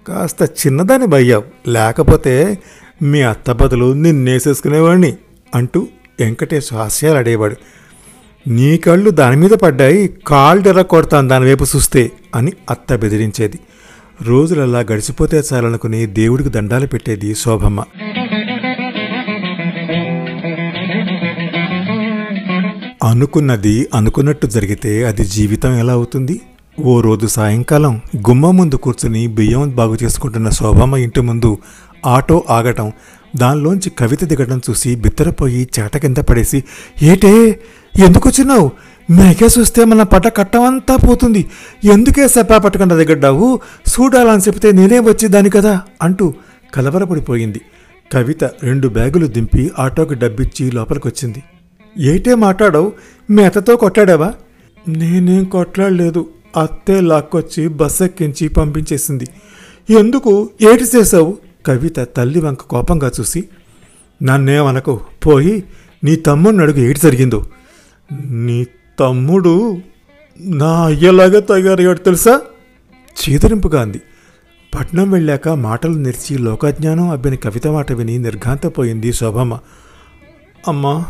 కాస్త 0.08 0.66
చిన్నదాని 0.66 1.06
భయ్యావు 1.06 1.70
లేకపోతే 1.70 2.58
మీ 3.02 3.22
అత్త 3.22 3.52
బదులు 3.52 3.92
నిన్నేసేసుకునేవాడిని 3.92 5.16
అంటూ 5.54 5.87
వెంకటేష్ 6.20 6.75
హాస్యాలు 6.75 7.18
అడేవాడు 7.18 7.56
నీ 8.49 8.76
కళ్ళు 8.76 9.10
దాని 9.10 9.37
మీద 9.37 9.50
పడ్డాయి 9.50 10.16
కాళ్ళు 10.26 10.68
ఎర్ర 10.68 10.82
కొడతాను 10.82 11.28
దాని 11.28 11.44
వైపు 11.44 11.64
చూస్తే 11.76 12.12
అని 12.34 12.52
అత్త 12.70 12.96
బెదిరించేది. 12.96 13.58
రోజులలా 14.22 14.80
గడిచిపోతే 14.80 15.42
చాలనుకుని 15.52 16.06
దేవుడికి 16.06 16.49
దండాలు 16.49 16.87
పెట్టేది 16.87 17.34
శోభమ్మ. 17.34 17.84
అనుకున్నది 23.02 23.88
అనుకున్నట్టు 23.95 24.47
జరిగితే 24.47 25.04
అది 25.04 25.25
జీవితం 25.25 25.73
ఎలా 25.78 25.92
అవుతుంది? 25.92 26.40
ఓ 26.80 27.00
రోజు 27.00 27.26
సాయంకాలం 27.26 28.00
గుమ్మ 28.16 28.50
ముందు 28.50 28.76
కూర్చుని 28.76 29.26
బియ్యం 29.26 29.71
బాగు 29.71 29.97
చేసుకుంటున్న 30.02 30.49
శోభమ్మ 30.50 30.97
ఇంటి 30.97 31.21
ముందు 31.21 31.59
ఆటో 32.07 32.45
ఆగటం 32.50 32.92
దానిలోంచి 33.37 33.90
కవిత 33.90 34.25
దిగడం 34.25 34.61
చూసి 34.71 34.97
బిత్తరపోయి 34.97 35.69
చేట 35.78 35.97
కింద 35.97 36.16
పడేసి 36.16 36.64
ఏటే 37.02 37.61
ఎందుకు 38.07 38.28
వచ్చినావు? 38.28 38.71
మేకే 39.11 39.49
చూస్తే 39.59 39.85
మన 39.85 40.02
పట 40.02 40.37
కట్టమంతా 40.37 40.97
పోతుంది. 40.97 41.42
ఎందుకే 41.85 42.28
సెపా 42.28 42.59
పట్టకుండా 42.59 42.97
దిగడ్డావు? 42.97 43.61
చూడాలని 43.92 44.42
చెప్తే 44.42 44.73
నేనే 44.73 44.99
వచ్చేదాన్ని 44.99 45.50
కదా 45.50 45.80
అంటూ 46.02 46.35
కలవరపడిపోయింది. 46.75 47.61
కవిత 48.12 48.45
రెండు 48.45 48.88
బ్యాగులు 48.88 49.26
దింపి 49.26 49.71
ఆటోకి 49.78 50.14
డబ్బిచ్చి 50.14 50.71
లోపలికొచ్చింది. 50.71 51.42
ఏటే 51.99 52.35
మాట్లాడవు? 52.35 52.92
మేతతో 53.30 53.76
కొట్టాడావా? 53.76 54.35
నేనేం 54.88 55.44
కొట్లాడలేదు. 55.44 56.28
అత్తే 56.56 57.00
లాక్కొచ్చి 57.00 57.68
బస్ 57.68 58.02
ఎక్కించి 58.02 58.49
పంపించేసింది. 58.49 59.28
ఎందుకు? 59.90 60.50
ఏటి 60.62 60.85
చేశావు? 60.97 61.38
కవిత 61.66 62.00
తల్లి 62.00 62.40
వంక 62.40 62.61
కోపంగా 62.61 63.11
చూసి 63.20 63.44
నన్నేమనకు? 64.23 65.00
పోయి 65.26 65.64
నీ 66.04 66.16
తమ్ముడిని 66.16 66.62
అడుగు 66.62 66.78
ఏటి 66.78 67.00
జరిగిందో. 67.00 67.47
నీ 68.26 68.66
తమ్ముడు 69.00 69.78
నా 70.40 70.87
అయ్యలాగా 70.87 71.40
తయారయ్యాడు 71.40 71.99
తెలుసా? 71.99 72.40
చీదరింపుగా 73.20 73.82
అంది. 73.82 74.00
పట్నం 74.78 75.11
వెళ్ళాక 75.11 75.49
మాటలు 75.49 75.94
నెరిచి 75.94 76.38
లోకజ్ఞానం 76.38 77.09
అబ్బిన 77.09 77.35
కవిత 77.35 77.66
మాట 77.66 77.92
విని 77.92 78.18
నిర్ఘాంతపోయింది 78.18 79.12
శోభమ్మ. 79.12 79.59
అమ్మా 80.68 81.04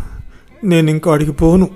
నేను 0.65 0.91
ఇంకా 0.91 1.13
అడిగి 1.13 1.33
పోను 1.33 1.69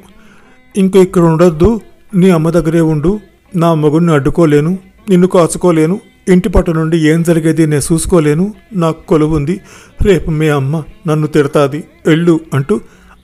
ఇంకా 0.76 1.00
ఇక్కడ 1.00 1.22
ఉండొద్దు. 1.22 1.80
నీ 2.14 2.30
అమ్మ 2.30 2.50
దగ్గరే 2.50 2.80
ఉండు. 2.80 3.20
నా 3.56 3.74
మగుడిని 3.74 4.12
అడ్డుకోలేను. 4.12 4.78
నిన్ను 5.10 5.28
కాచుకోలేను. 5.28 6.00
ఇంటి 6.28 6.48
పట్టు 6.48 6.70
నుండి 6.70 7.08
ఏం 7.08 7.22
జరిగేది 7.22 7.66
నేను 7.66 7.92
చూసుకోలేను. 7.92 8.54
నాకు 8.72 9.06
కొలువుంది 9.06 9.60
రేపు 10.02 10.30
మీ 10.30 10.48
అమ్మ 10.48 10.82
నన్ను 11.06 11.26
తిడతాది. 11.26 11.84
ఎళ్ళు 12.06 12.40
అంటూ 12.54 12.80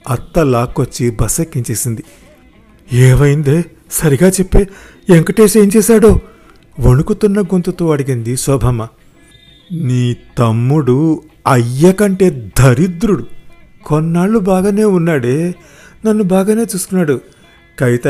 అత్త 0.09 0.39
లాక్కొచ్చి 0.39 1.11
బస్ 1.11 1.41
ఎక్కించేసింది. 1.41 2.03
ఏమైందే? 2.93 3.63
సరిగా 3.91 4.29
చెప్పే 4.29 4.67
వెంకటేష్ 5.09 5.57
ఏం 5.57 5.71
చేశాడో? 5.77 6.19
వణుకుతున్న 6.79 7.41
గొంతుతో 7.41 7.91
అడిగింది 7.91 8.37
శోభమ్మ. 8.37 8.87
నీ 9.71 10.17
తమ్ముడు 10.37 11.23
అయ్య 11.51 11.91
కంటే 11.93 12.51
దరిద్రుడు. 12.59 13.25
కొన్నాళ్ళు 13.85 14.39
బాగానే 14.39 14.83
ఉన్నాడే. 14.83 15.55
నన్ను 16.05 16.23
బాగానే 16.23 16.61
చూసుకున్నాడు. 16.61 17.21
కవిత 17.79 18.07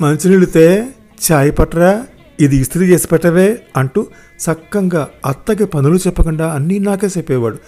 మంచినీళ్ళుతే 0.00 0.88
చాయ్ 1.32 1.52
పట్టరా? 1.58 2.06
ఇది 2.40 2.56
ఇస్త్రీ 2.56 2.86
చేసి 2.86 3.08
పెట్టవే 3.08 3.60
అంటూ 3.76 4.06
చక్కంగా 4.50 5.08
అత్తకి 5.26 5.64
పనులు 5.64 5.96
చెప్పకుండా 5.96 6.52
అన్నీ 6.52 6.78
నాకే 6.78 7.06
చెప్పేవాడు. 7.06 7.58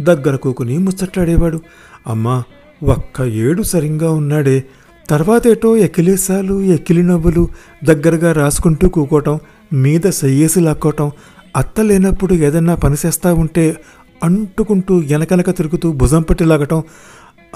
దగ్గర 0.00 0.36
కూకుని 0.36 0.78
ముచ్చట్లాడేవాడు. 0.78 1.60
అమ్మా 2.06 2.42
ఒక్క 2.82 3.20
ఏడు 3.20 3.62
సరిగ్గా 3.62 4.12
ఉన్నాడే. 4.12 4.64
తర్వాత 5.10 5.46
ఏటో 5.46 5.76
ఎక్కిలేసాలు 5.76 6.62
ఎక్కిలి 6.62 7.02
నవ్వులు 7.02 7.48
దగ్గరగా 7.84 8.32
రాసుకుంటూ 8.32 8.88
కూకోవటం 8.88 9.38
మీద 9.72 10.10
సయ్యేసి 10.10 10.60
లాక్కోవటం 10.60 11.10
అత్త 11.56 11.80
లేనప్పుడు 11.80 12.34
ఏదన్నా 12.34 12.74
పని 12.74 12.96
చేస్తా 13.06 13.34
ఉంటే 13.34 13.76
అంటుకుంటూ 14.22 14.96
వెనకనక 14.96 15.50
తిరుగుతూ 15.50 15.92
భుజం 15.92 16.22
పట్టి 16.22 16.44
లాగటం 16.44 16.82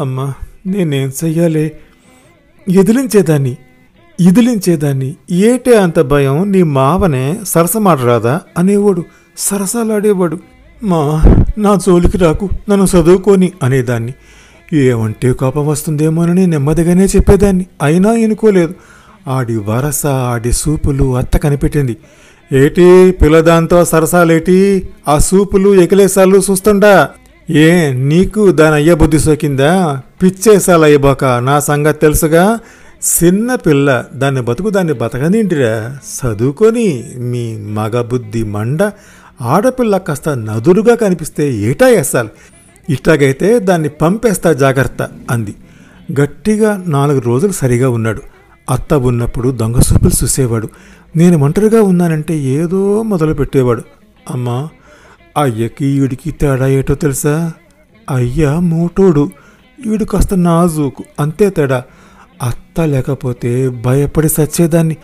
అమ్మా 0.00 0.35
నేనేం 0.66 1.12
చెయ్యాలే? 1.25 1.73
ఎదిలించేదాన్ని 2.68 3.56
ఇదిలించేదాన్ని 4.21 5.16
ఏటే 5.30 5.76
అంత 5.76 6.00
భయం? 6.00 6.52
నీ 6.52 6.62
మావనే 6.62 7.40
సరసమాడరాదా? 7.44 8.40
అనేవాడు 8.59 9.04
సరసాలాడేవాడు. 9.38 10.38
మా 10.83 11.23
నా 11.59 11.75
జోలికి 11.75 12.18
రాకు 12.18 12.49
నన్ను 12.71 12.85
చదువుకొని 12.85 13.52
అనేదాన్ని. 13.62 14.14
ఏమంటే 14.73 15.33
కోపం 15.33 15.66
వస్తుందేమోనని 15.66 16.47
నెమ్మదిగానే 16.47 17.04
చెప్పేదాన్ని. 17.04 17.66
అయినా 17.83 18.12
ఎనుకోలేదు. 18.12 18.75
ఆడి 19.28 19.56
వరస 19.56 20.06
ఆడి 20.06 20.52
సూపులు 20.52 21.16
అత్త 21.16 21.37
కనిపెట్టింది. 21.37 21.97
ఏటి 22.54 23.14
పిల్లదాంతో 23.23 23.84
సరసాలేటి? 23.84 24.88
ఆ 25.08 25.18
సూపులు 25.18 25.75
ఎకిలేసాలు 25.75 26.42
చూస్తుండా? 26.50 27.08
ఏ 27.50 27.92
నీకు 27.92 28.50
దాని 28.50 28.75
అయ్య 28.75 28.94
బుద్ధి 28.94 29.18
సోకిందా? 29.18 30.00
పిచ్చేసాలు 30.23 30.82
అయ్యబోక 30.82 31.25
నా 31.25 31.61
సంగతి 31.61 31.99
తెలుసుగా? 31.99 32.58
చిన్న 33.14 33.54
పిల్ల 33.54 34.04
దాన్ని 34.14 34.40
బతుకు 34.40 34.70
దాన్ని 34.70 34.92
బతకనింటిరా? 34.92 35.99
చదువుకొని 36.16 37.11
మీ 37.16 37.56
మగ 37.56 38.02
బుద్ధి 38.02 38.42
మండ 38.42 38.90
ఆడపిల్ల 39.42 39.96
కాస్త 39.96 40.28
నదురుగా 40.28 40.94
కనిపిస్తే 40.94 41.54
ఏటా 41.54 41.87
వేసాలి 41.87 42.28
ఇట్లాగైతే 42.88 43.58
దాన్ని 43.58 43.88
పంపేస్తా 43.88 44.52
జాగ్రత్త 44.52 45.08
అంది. 45.30 45.54
గట్టిగా 46.20 46.84
నాలుగు 46.87 47.18
రోజులు 47.18 47.52
సరిగా 47.52 47.88
ఉన్నాడు. 47.88 48.23
అత్త 48.70 48.94
ఉన్నప్పుడు 48.94 49.50
దొంగ 49.50 49.80
సూపులు 49.80 50.25
చూసేవాడు. 50.25 50.68
నేను 51.16 51.38
ఒంటరిగా 51.38 51.83
ఉన్నానంటే 51.83 52.38
ఏదో 52.38 53.02
మొదలు 53.02 53.35
పెట్టేవాడు 53.35 53.83
అమ్మా 54.30 54.68
అయ్యకి 55.42 55.87
ఈడికి 55.87 56.30
తేడా 56.30 56.66
ఏటో 56.66 56.94
తెలుసా? 56.94 57.52
అయ్య 58.11 58.56
మోటోడు 58.59 59.30
ఈడు 59.87 60.04
కాస్త 60.04 60.35
నాజూకు 60.35 61.04
అంతే 61.21 61.50
తేడా. 61.50 61.83
అత్త 62.42 62.80
లేకపోతే 62.80 63.68
భయపడి 63.68 64.28
సచ్చేదాన్ని. 64.28 64.97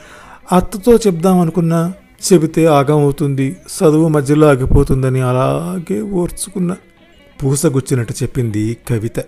అత్తతో 0.52 0.96
చెప్దామనుకున్నా 0.96 1.92
చెబితే 2.32 2.66
ఆగం 2.66 2.98
అవుతుంది 2.98 3.56
చదువు 3.66 4.08
మధ్యలో 4.08 4.48
ఆగిపోతుందని 4.48 5.20
అలాగే 5.20 6.00
ఓర్చుకున్నా. 6.00 6.76
పూసగుచ్చినట్టు 7.44 8.14
చెప్పింది 8.22 8.76
కవిత. 8.88 9.20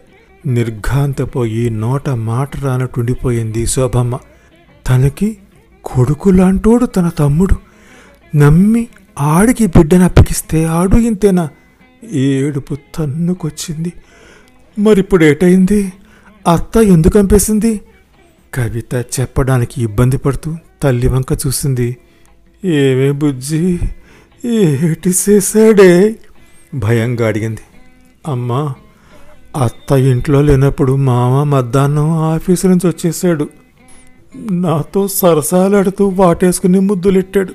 నిర్ఘాంతపోయి 0.47 1.71
నోట 1.71 2.11
మాట 2.11 2.61
రానట్టుండిపోయింది 2.65 3.67
శోభమ్మ. 3.67 4.19
తనకి 4.89 5.37
కొడుకులాంటోడు 5.85 6.87
తన 6.87 7.09
తమ్ముడు. 7.09 7.57
నమ్మి 8.37 8.89
ఆడికి 9.21 9.67
బిడ్డను 9.67 10.05
అప్పగిస్తే 10.05 10.65
ఆడు 10.65 10.97
ఇంతేనా 10.97 11.49
ఏడుపు 12.13 12.77
తన్నుకొచ్చింది. 12.99 13.93
మరిప్పుడు 14.79 15.25
ఏటైంది 15.25 15.93
అత్త 16.49 16.77
ఎందుకు 16.77 17.19
అంపేసింది 17.19 17.81
కవిత 18.55 18.95
చెప్పడానికి 18.95 19.83
ఇబ్బంది 19.83 20.17
పడుతూ 20.17 20.57
తల్లి 20.83 21.09
వంక 21.09 21.39
చూసింది. 21.47 21.97
ఏమే 22.65 23.11
బుజ్జి 23.11 23.79
ఏటి 24.47 25.15
చేశాడే? 25.29 26.17
భయంగా 26.75 27.27
అడిగింది. 27.27 27.61
అమ్మా 28.29 28.75
అత్త 29.57 29.93
ఇంట్లో 29.93 30.43
లేనప్పుడు 30.43 30.97
మామ 30.97 31.43
మధ్యాహ్నం 31.43 32.11
ఆఫీసు 32.11 32.67
నుంచి 32.67 32.89
వచ్చేసాడు 32.89 33.49
నాతో 34.37 35.09
సరసాలాడుతూ 35.09 36.09
వాటేసుకుని 36.09 36.81
ముద్దులెట్టాడు. 36.81 37.53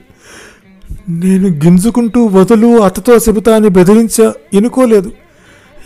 నేను 1.09 1.47
గింజుకుంటూ 1.47 2.25
వదులు 2.25 2.79
అతతో 2.81 3.15
చెబుతా 3.15 3.55
అని 3.55 3.69
బెదిరించా 3.69 4.33
ఇనుకోలేదు 4.53 5.11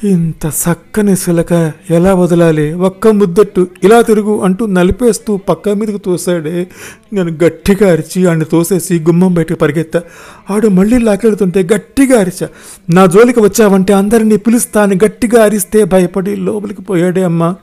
ఇంత 0.03 0.45
చక్కని 0.45 1.15
సిలక 1.15 1.71
ఎలా 1.89 2.15
వదలాలి? 2.15 2.73
ఒక్క 2.73 3.07
ముద్దట్టు 3.07 3.67
ఇలా 3.83 4.01
తిరుగు 4.01 4.41
అంటూ 4.41 4.65
నలిపేస్తూ 4.65 5.37
పక్క 5.37 5.69
మీదకు 5.69 5.97
తోసాడే 5.97 6.67
నేను 7.13 7.31
గట్టిగా 7.43 7.91
అరిచి 7.91 8.25
ఆడిని 8.25 8.45
తోసేసి 8.45 8.99
గుమ్మం 8.99 9.33
బయటకు 9.33 9.59
పరిగెత్తా. 9.59 10.01
ఆడు 10.49 10.67
మళ్ళీ 10.67 10.97
లాకెడుతుంటే 10.97 11.67
గట్టిగా 11.73 12.19
అరిచా. 12.19 12.47
నా 12.89 13.05
జోలికి 13.05 13.39
వచ్చావంటే 13.39 13.93
అందరినీ 13.93 14.37
పిలుస్తా 14.37 14.83
అని 14.83 14.99
గట్టిగా 15.05 15.43
అరిస్తే 15.43 15.83
భయపడి 15.83 16.35
లోపలికి 16.35 16.81
పోయాడే 16.81 17.23
అమ్మా. 17.23 17.55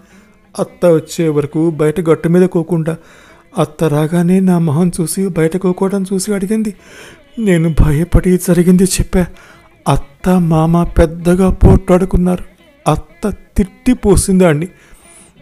అత్త 0.58 0.86
వచ్చే 0.86 1.28
వరకు 1.28 1.70
బయట 1.70 2.00
గట్టు 2.00 2.28
మీద 2.28 2.48
కోకుండా 2.48 2.96
అత్త 3.58 3.84
రాగానే 3.84 4.40
నా 4.40 4.58
మొహం 4.58 4.92
చూసి 5.00 5.28
బయట 5.28 5.56
కోకోవడం 5.56 6.04
చూసి 6.12 6.34
అడిగింది. 6.34 6.74
నేను 7.38 7.74
భయపడి 7.80 8.36
జరిగింది 8.36 8.84
చెప్పా. 8.84 9.26
అత్త 9.88 10.28
మామ 10.28 10.84
పెద్దగా 10.84 11.50
పోట్లాడుకున్నారు. 11.50 12.44
అత్త 12.90 13.28
తిట్టి 13.28 13.92
పోసింది 13.92 14.44
ఆడిని. 14.44 14.68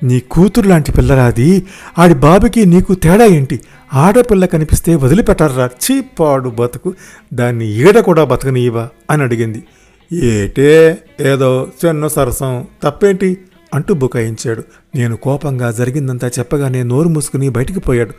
నీ 0.03 0.21
కూతురు 0.21 0.69
లాంటి 0.69 0.93
పిల్లరాది 0.93 1.67
ఆడి 1.99 2.15
బాబుకి 2.15 2.67
నీకు 2.67 2.95
తేడా 2.95 3.25
ఏంటి? 3.25 3.61
ఆడపిల్ల 3.95 4.47
కనిపిస్తే 4.47 4.95
వదిలిపెట్టారా 4.95 5.67
చీపాడు 5.67 6.49
బతుకు. 6.49 6.95
దాన్ని 7.35 7.71
ఈడ 7.73 8.01
కూడా 8.01 8.25
బతకనీయవా 8.25 8.89
అని 9.11 9.23
అడిగింది. 9.23 9.65
ఏటే? 10.13 10.99
ఏదో 11.21 11.69
చిన్న 11.87 12.07
సరసం. 12.07 12.67
తప్పేంటి? 12.83 13.39
అంటూ 13.75 13.95
బుకాయించాడు. 13.95 14.63
నేను 14.95 15.17
కోపంగా 15.17 15.71
జరిగిందంతా 15.71 16.29
చెప్పగానే 16.29 16.83
నోరు 16.83 17.09
మూసుకుని 17.09 17.49
బయటికి 17.49 17.81
పోయాడు. 17.81 18.11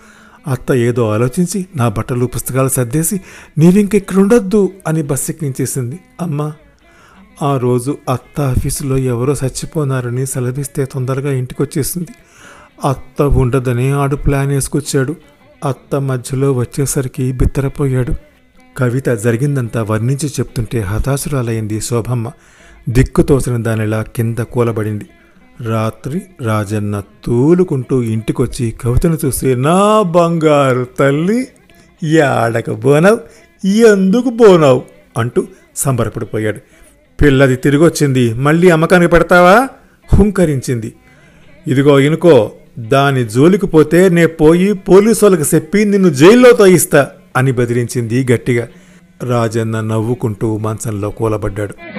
అత్త 0.47 0.71
ఏదో 0.71 1.09
ఆలోచించి 1.09 1.65
నా 1.75 1.89
బట్టలు 1.89 2.25
పుస్తకాలు 2.25 2.67
సర్దేసి 2.67 3.21
నీవింకెక్కడుండొద్దు 3.57 4.69
అని 4.87 5.03
బస్సు 5.03 5.31
ఎక్కించేసింది 5.31 5.99
అమ్మా 6.21 6.53
ఆ 7.41 7.57
రోజు 7.57 7.97
అత్త 8.09 8.41
ఆఫీసులో 8.41 8.97
ఎవరో 8.97 9.33
చచ్చిపోనారని 9.33 10.25
సెలవిస్తే 10.25 10.85
తొందరగా 10.85 11.31
ఇంటికొచ్చేసింది. 11.31 12.07
అత్త 12.87 13.21
ఉండదని 13.21 13.91
ఆడు 13.91 14.15
ప్లాన్ 14.15 14.47
వేసుకొచ్చాడు. 14.47 15.15
అత్త 15.65 15.95
మధ్యలో 15.95 16.51
వచ్చేసరికి 16.51 17.31
బిత్తరపోయాడు. 17.31 18.13
కవిత 18.77 19.09
జరిగిందంతా 19.09 19.83
వర్ణించి 19.83 20.29
చెప్తుంటే 20.29 20.79
హతాశురాలైంది 20.79 21.81
శోభమ్మ. 21.81 22.31
దిక్కు 22.89 23.21
తోసిన 23.21 23.63
దానిలా 23.63 24.01
కింద 24.01 24.37
కూలబడింది. 24.37 25.05
రాత్రి 25.61 26.21
రాజన్న 26.41 27.03
తూలుకుంటూ 27.25 28.03
ఇంటికొచ్చి 28.03 28.71
కవితను 28.71 29.17
చూసి 29.25 29.55
నా 29.55 30.01
బంగారు 30.01 30.87
తల్లి 30.99 31.47
యాడక 32.03 32.71
బోనవు 32.71 33.19
ఎందుకు 33.67 34.29
బోనవు? 34.29 34.83
అంటూ 35.17 35.47
సంబరపడిపోయాడు. 35.75 36.59
పిల్లది 37.21 37.55
తిరిగొచ్చింది 37.55 38.33
మళ్ళీ 38.33 38.69
అమ్మకానికి 38.69 39.11
పెడతావా? 39.11 39.69
హుంకరించింది. 40.13 40.93
ఇదిగో 41.67 41.99
ఇనుకో 41.99 42.51
దాని 42.79 43.25
జోలికి 43.25 43.67
పోతే 43.67 44.09
నే 44.09 44.25
పోయి 44.25 44.73
పోలీసు 44.73 45.25
వాళ్ళకి 45.25 45.55
చెప్పి 45.55 45.85
నిన్ను 45.85 46.09
జైల్లో 46.09 46.51
తోయిస్తా 46.51 47.09
అని 47.37 47.51
బెదిరించింది 47.51 48.27
గట్టిగా. 48.31 48.67
రాజన్న 49.23 49.81
నవ్వుకుంటూ 49.81 50.57
మంచంలో 50.57 51.09
కూలబడ్డాడు. 51.09 51.96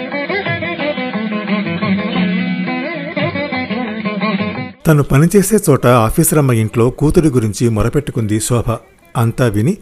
తను 4.89 5.03
పనిచేసే 5.03 5.59
చోట 5.71 5.87
ఆఫీసరమ్మ 5.87 6.53
ఇంట్లో 6.53 6.91
కూతురి 6.91 7.29
గురించి 7.29 7.69
మొరపెట్టుకుంది 7.69 8.41
శోభ. 8.41 8.77
అంతా 9.17 9.47
విని 9.47 9.77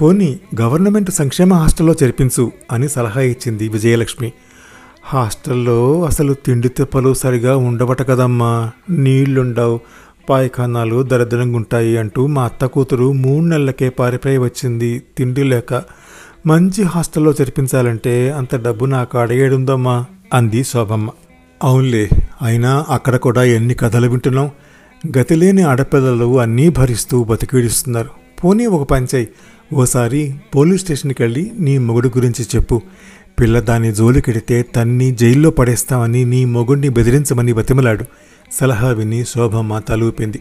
పోనీ 0.00 0.40
గవర్నమెంట్ 0.60 1.10
సంక్షేమ 1.10 1.54
హాస్టల్లో 1.54 1.94
చేర్పించు 2.02 2.52
అని 2.72 2.88
సలహా 2.88 3.20
ఇచ్చింది 3.20 3.68
విజయలక్ష్మి. 3.68 4.32
హాస్టల్లో 5.04 6.04
అసలు 6.04 6.32
తిండి 6.32 6.68
తిప్పలు 6.68 7.14
సరిగా 7.14 7.56
ఉండవట 7.56 8.02
కదమ్మా. 8.02 8.70
నీళ్ళుండవు. 8.90 9.80
పాయఖానాలు 10.28 11.02
దరిద్రంగా 11.02 11.56
ఉంటాయి 11.56 11.98
అంటూ 11.98 12.26
మా 12.26 12.44
అత్త 12.44 12.64
కూతురు 12.64 13.12
మూడు 13.12 13.44
నెలలకే 13.44 13.88
పారిపోయి 13.88 14.38
వచ్చింది 14.38 15.02
తిండి 15.18 15.42
లేక. 15.42 15.82
మంచి 16.46 16.82
హాస్టల్లో 16.82 17.32
చేర్పించాలంటే 17.32 18.30
అంత 18.30 18.64
డబ్బు 18.64 18.84
నాకు 18.84 19.18
అడిగేడుందమ్మా 19.18 20.04
అంది 20.34 20.64
శోభమ్మ. 20.64 21.10
అవునులే 21.62 22.08
అయినా 22.42 22.86
అక్కడ 22.88 23.16
కూడా 23.16 23.44
ఎన్ని 23.44 23.74
కథలు 23.74 24.08
వింటున్నాం? 24.08 24.50
గతిలేని 25.18 25.62
ఆడపిల్లలు 25.62 26.40
అన్నీ 26.40 26.68
భరిస్తూ 26.68 27.24
బతికిడిస్తున్నారు. 27.24 28.08
పోనీ 28.44 28.66
ఒక 28.66 28.90
పంచాయి 28.90 29.28
ఓసారి 29.72 30.34
పోలీస్ 30.54 30.82
స్టేషన్కి 30.82 31.22
వెళ్ళి 31.22 31.52
నీ 31.58 31.78
మొగుడు 31.78 32.08
గురించి 32.08 32.46
చెప్పు. 32.56 32.82
పిల్ల 33.40 33.60
దాని 33.60 33.92
జోలికెడితే 33.92 34.62
తన్ని 34.62 35.14
జైల్లో 35.14 35.50
పడేస్తామని 35.50 36.24
నీ 36.24 36.44
మొగుడిని 36.44 36.88
బెదిరించమని 36.88 37.52
బతిమలాడు. 37.52 38.04
సలహా 38.52 38.88
విని 38.88 39.24
శోభమ్మ 39.24 39.78
తలూపింది. 39.78 40.40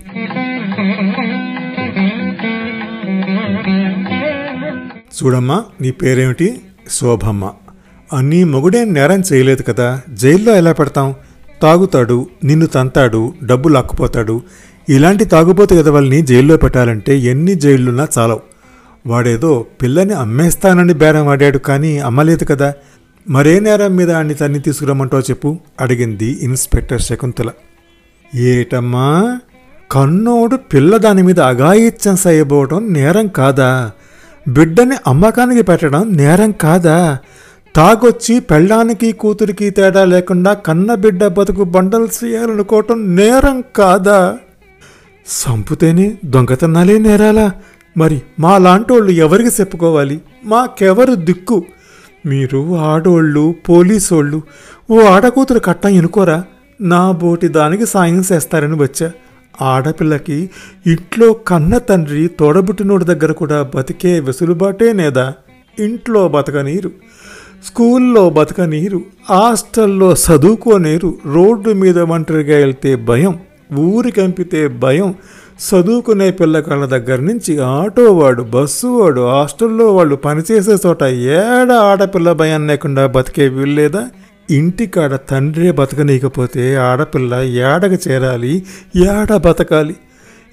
చూడమ్మా 5.24 5.64
నీ 5.82 5.92
పేరేమిటి? 5.92 6.62
శోభమ్మ. 6.90 7.52
నీ 8.20 8.44
మొగుడేం 8.44 8.94
నేరం 8.94 9.24
చేయలేదు 9.34 9.62
కదా? 9.62 10.02
జైల్లో 10.14 10.56
ఎలా 10.56 10.72
పెడతాం? 10.72 11.16
తాగుతాడు 11.62 12.28
నిన్ను 12.44 12.66
తంతాడు 12.66 13.34
డబ్బు 13.44 13.70
లాక్కుపోతాడు. 13.70 14.42
ఇలాంటి 14.90 15.26
తాగుబోతు 15.26 15.76
కదా 15.76 15.92
వాళ్ళని 15.92 16.22
జైల్లో 16.22 16.58
పెట్టాలంటే 16.58 17.20
ఎన్ని 17.20 17.56
జైళ్ళున్నా 17.56 18.08
చాలవు. 18.18 18.40
వాడేదో 19.08 19.66
పిల్లని 19.82 20.14
అమ్మేస్తానని 20.14 20.94
బేరం 20.94 21.28
ఆడాడు 21.28 21.58
కానీ 21.58 21.98
అమ్మలేదు 21.98 22.46
కదా? 22.46 22.74
మరే 23.30 23.60
నేరం 23.60 23.96
మీద 23.96 24.12
అన్ని 24.12 24.34
తన్ని 24.34 24.60
తీసుకురమ్మంటావు 24.60 25.22
చెప్పు 25.22 25.58
అడిగింది 25.82 26.26
ఇన్స్పెక్టర్ 26.26 27.02
శకుంతల. 27.02 27.50
ఏటమ్మా? 28.36 29.40
కన్నోడు 29.92 30.56
పిల్ల 30.56 30.98
దాని 30.98 31.24
మీద 31.24 31.40
అఘాయిత్యం 31.40 32.18
చేయబోవటం 32.28 32.94
నేరం 32.94 33.28
కాదా? 33.28 33.92
బిడ్డని 34.48 34.96
అమ్మకానికి 35.08 35.62
పెట్టడం 35.62 36.14
నేరం 36.16 36.52
కాదా? 36.52 37.18
తాగొచ్చి 37.76 38.40
పెళ్ళానికి 38.40 39.12
కూతురికి 39.12 39.70
తేడా 39.70 40.06
లేకుండా 40.06 40.54
కన్న 40.54 40.96
బిడ్డ 40.96 41.28
బతుకు 41.28 41.64
బండలు 41.64 42.08
చేయాలనుకోవటం 42.24 43.16
నేరం 43.16 43.64
కాదా? 43.76 44.38
సంపుతేనే 45.28 46.18
దొంగతనాలే 46.26 46.98
నేరాలా? 46.98 47.52
మరి 47.98 48.22
మా 48.40 48.58
లాంటోళ్ళు 48.58 49.12
ఎవరికి 49.12 49.50
చెప్పుకోవాలి? 49.50 50.22
మాకెవరు 50.46 51.16
దిక్కు? 51.16 51.64
మీరు 52.26 52.78
ఆడోళ్ళు 52.78 53.56
పోలీసోళ్ళు 53.70 54.42
ఓ 54.92 55.02
ఆడకూతురు 55.02 55.60
కట్టం 55.60 55.90
ఎనుకోరా? 55.90 56.44
నా 56.82 57.12
బోటి 57.12 57.48
దానికి 57.48 57.86
సాయం 57.86 58.24
చేస్తారని 58.32 58.76
వచ్చా. 58.76 59.12
ఆడపిల్లకి 59.62 60.50
ఇంట్లో 60.88 61.34
కన్న 61.34 61.78
తండ్రి 61.78 62.28
తోడబుట్టినోడి 62.28 63.06
దగ్గర 63.06 63.32
కూడా 63.32 63.72
బతికే 63.76 64.20
వెసులుబాటే 64.20 64.94
నేదా? 64.94 65.34
ఇంట్లో 65.80 66.28
బతకనీరు. 66.28 66.92
స్కూల్లో 67.66 68.30
బతకనీరు 68.30 69.02
హాస్టల్లో 69.30 70.16
చదువుకోనీరు 70.24 71.18
రోడ్డు 71.26 71.74
మీద 71.74 72.00
ఒంటరిగా 72.00 72.58
వెళ్తే 72.58 72.96
భయం 72.96 73.34
ఊరి 73.80 74.12
కంపితే 74.12 74.68
భయం. 74.68 75.16
చదువుకునే 75.72 76.32
పిల్లకాళ్ళ 76.32 76.86
దగ్గర 76.86 77.20
నుంచి 77.20 77.60
ఆటో 77.60 78.14
వాడు 78.14 78.44
బస్సు 78.44 78.88
వాడు 78.88 79.22
హాస్టల్లో 79.22 79.96
వాళ్ళు 79.96 80.16
పనిచేసే 80.16 80.88
చోట 80.88 81.04
ఏడ 81.36 81.72
ఆడపిల్ల 81.82 82.32
భయం 82.34 82.68
లేకుండా 82.68 83.08
బతికే 83.08 83.48
వీల్లేదా 83.48 84.04
ఇంటికాడ 84.52 85.16
తండ్రే 85.30 85.72
బతకనీయకపోతే 85.72 86.76
ఆడపిల్ల 86.76 87.34
ఏడకు 87.64 87.98
చేరాలి 88.08 88.54
ఏడ 89.10 89.36
బతకాలి? 89.38 89.96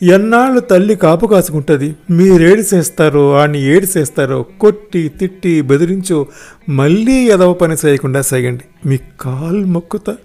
ఎన్నాళ్ళు 0.03 0.61
తల్లి 0.61 0.97
కాపు 0.97 1.27
కాసుకుంటుంది? 1.27 1.97
మీరేడి 2.11 2.63
చేస్తారో 2.75 3.33
ఆని 3.33 3.63
ఏడి 3.63 3.87
చేస్తారో 3.99 4.43
కొట్టి 4.43 5.09
తిట్టి 5.09 5.61
బెదిరించో 5.61 6.27
మళ్ళీ 6.69 7.13
ఎదవ 7.13 7.53
పని 7.53 7.77
చేయకుండా 7.87 8.23
సాగండి. 8.23 8.89
మీ 8.89 8.99
కాలు 9.21 9.67
మొక్కుతా. 9.67 10.17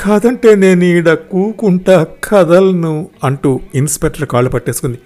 కాదంటే 0.00 0.54
నేను 0.54 0.84
ఈడ 0.84 1.12
కూకుంటా 1.12 2.06
కదలను 2.24 3.08
అంటూ 3.24 3.60
ఇన్స్పెక్టర్ 3.74 4.28
కాళ్ళు 4.28 4.50
పట్టేసుకుంది. 4.50 4.98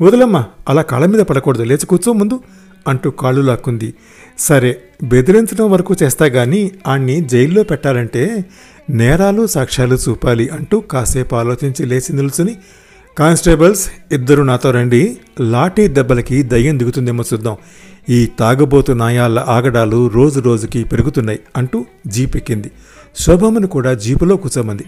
వదిలమ్మా 0.00 0.44
అలా 0.68 0.82
కాళ్ళ 0.82 1.06
మీద 1.06 1.20
పడకూడదు. 1.20 1.62
లేచి 1.62 1.86
కూర్చో 1.86 2.12
ముందు 2.12 2.40
అంటూ 2.88 3.10
కాళ్ళు 3.10 3.40
లాక్కుంది. 3.40 3.94
సరే 4.38 4.76
బెదిరించడం 5.04 5.70
వరకు 5.70 5.96
చేస్తా 6.02 6.26
గాని 6.26 6.70
ఆణ్ణి 6.86 7.20
జైల్లో 7.20 7.62
పెట్టాలంటే 7.62 8.44
నేరాలు 8.90 9.46
సాక్ష్యాలు 9.46 9.94
చూపాలి 9.94 10.48
అంటూ 10.48 10.80
కాసేపు 10.80 11.36
ఆలోచించి 11.36 11.86
లేచి 11.86 12.16
నిలుచుని 12.16 12.56
కానిస్టేబుల్స్ 13.18 13.90
ఇద్దరు 14.12 14.42
నాతో 14.42 14.70
రండి. 14.70 15.18
లాఠీ 15.40 15.88
దెబ్బలకి 15.88 16.42
దయ్యం 16.42 16.78
దిగుతుందేమో 16.78 17.24
చూద్దాం. 17.32 17.56
ఈ 18.08 18.26
తాగబోతు 18.38 18.92
నాయాల 18.92 19.38
ఆగడాలు 19.38 20.08
రోజు 20.08 20.40
రోజుకి 20.40 20.84
పెరుగుతున్నాయి 20.84 21.38
అంటూ 21.56 21.84
జీప్ 22.06 22.36
ఎక్కింది 22.36 22.70
శోభమ్మను 23.20 23.66
కూడా 23.66 23.94
జీపులో 23.94 24.36
కూర్చోమంది. 24.36 24.84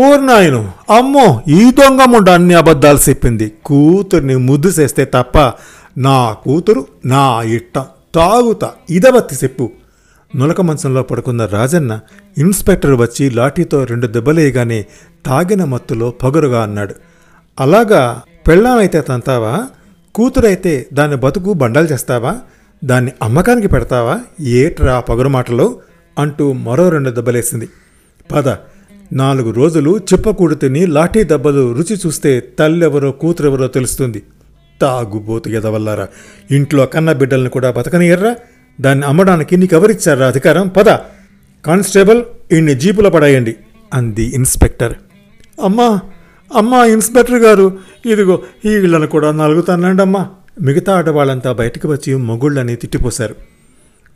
ఓర్ 0.00 0.26
నాయను 0.26 0.72
అమ్మో 0.96 1.42
ఈ 1.48 1.70
దొంగ 1.70 2.02
ముండ 2.04 2.30
అన్ని 2.30 2.54
అబద్ధాలు 2.54 2.98
చెప్పింది. 3.08 3.52
కూతుర్ని 3.64 4.36
ముద్దు 4.36 4.68
చేస్తే 4.68 5.04
తప్ప 5.04 5.52
నా 5.98 6.32
కూతురు 6.32 6.86
నా 7.04 7.42
ఇట్ట. 7.42 7.78
తాగుతా 8.14 8.70
ఇదబత్తి 8.90 9.34
చెప్పు. 9.34 9.70
నులక 10.36 10.60
మంచంలో 10.60 11.02
పడుకున్న 11.02 11.46
రాజన్న 11.46 12.00
ఇన్స్పెక్టర్ 12.38 12.94
వచ్చి 12.94 13.30
లాఠీతో 13.30 13.84
రెండు 13.84 14.06
దెబ్బలేయగానే 14.06 14.84
తాగిన 15.26 15.64
మత్తులో 15.64 16.10
పగురుగా 16.10 16.62
అన్నాడు. 16.62 16.94
అలాగా 17.60 18.22
పెళ్ళామైతే 18.48 19.00
తంతావా? 19.00 19.66
కూతురైతే 20.14 20.86
దాని 20.92 21.16
బతుకు 21.16 21.52
బండాలు 21.52 21.86
చేస్తావా? 21.86 22.36
దాన్ని 22.84 23.12
అమ్మకానికి 23.22 23.68
పెడతావా? 23.68 24.20
ఏట్రా 24.40 25.00
పగురు 25.00 25.28
మాటలో? 25.28 25.80
అంటూ 26.18 26.52
మరో 26.52 26.88
రెండు 26.88 27.10
దెబ్బలేసింది. 27.10 27.68
పద 28.32 28.48
నాలుగు 29.12 29.50
రోజులు 29.50 29.98
చిప్పకూడు 29.98 30.54
తిని 30.54 30.86
లాఠీ 30.86 31.24
దెబ్బలు 31.24 31.72
రుచి 31.72 31.96
చూస్తే 32.06 32.40
తల్లెవరో 32.58 33.12
కూతురెవరో 33.12 33.66
తెలుస్తుంది. 33.66 34.22
తాగుబోతు 34.80 35.48
ఎదవల్లారా 35.48 36.08
ఇంట్లో 36.50 36.86
కన్న 36.86 37.12
బిడ్డల్ని 37.12 37.50
కూడా 37.50 37.70
బతకనియర్రా 37.70 38.36
దాన్ని 38.82 39.06
అమ్మడానికి 39.06 39.56
నీకెవరిచ్చారా 39.56 40.26
అధికారం? 40.26 40.68
పద. 40.68 40.96
కానిస్టేబుల్ 41.66 42.22
ఈయన్ని 42.52 42.74
జీపులో 42.74 43.10
పడాయండి 43.10 43.56
అంది 43.94 44.22
ఇన్స్పెక్టర్. 44.22 44.94
అమ్మా 45.64 46.00
అమ్మా 46.56 46.84
ఇన్స్పెక్టర్ 46.84 47.38
గారు 47.38 47.78
ఇదిగో 48.06 48.42
ఈ 48.64 48.68
వీళ్ళను 48.68 49.06
కూడా 49.06 49.32
నలుగుతానండి 49.32 50.02
అమ్మా. 50.02 50.26
మిగతా 50.60 50.92
ఆడవాళ్ళంతా 50.94 51.52
బయటకు 51.52 51.88
వచ్చి 51.88 52.14
మొగుళ్ళని 52.14 52.76
తిట్టిపోశారు. 52.76 53.34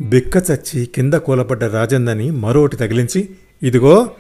బిక్క 0.00 0.37
చచ్చి 0.37 0.88
కింద 0.94 1.14
కూలబడ్డ 1.14 1.64
రాజందని 1.64 2.31
మరోటి 2.31 2.76
తగిలించి 2.76 3.29
ఇదిగో 3.62 4.11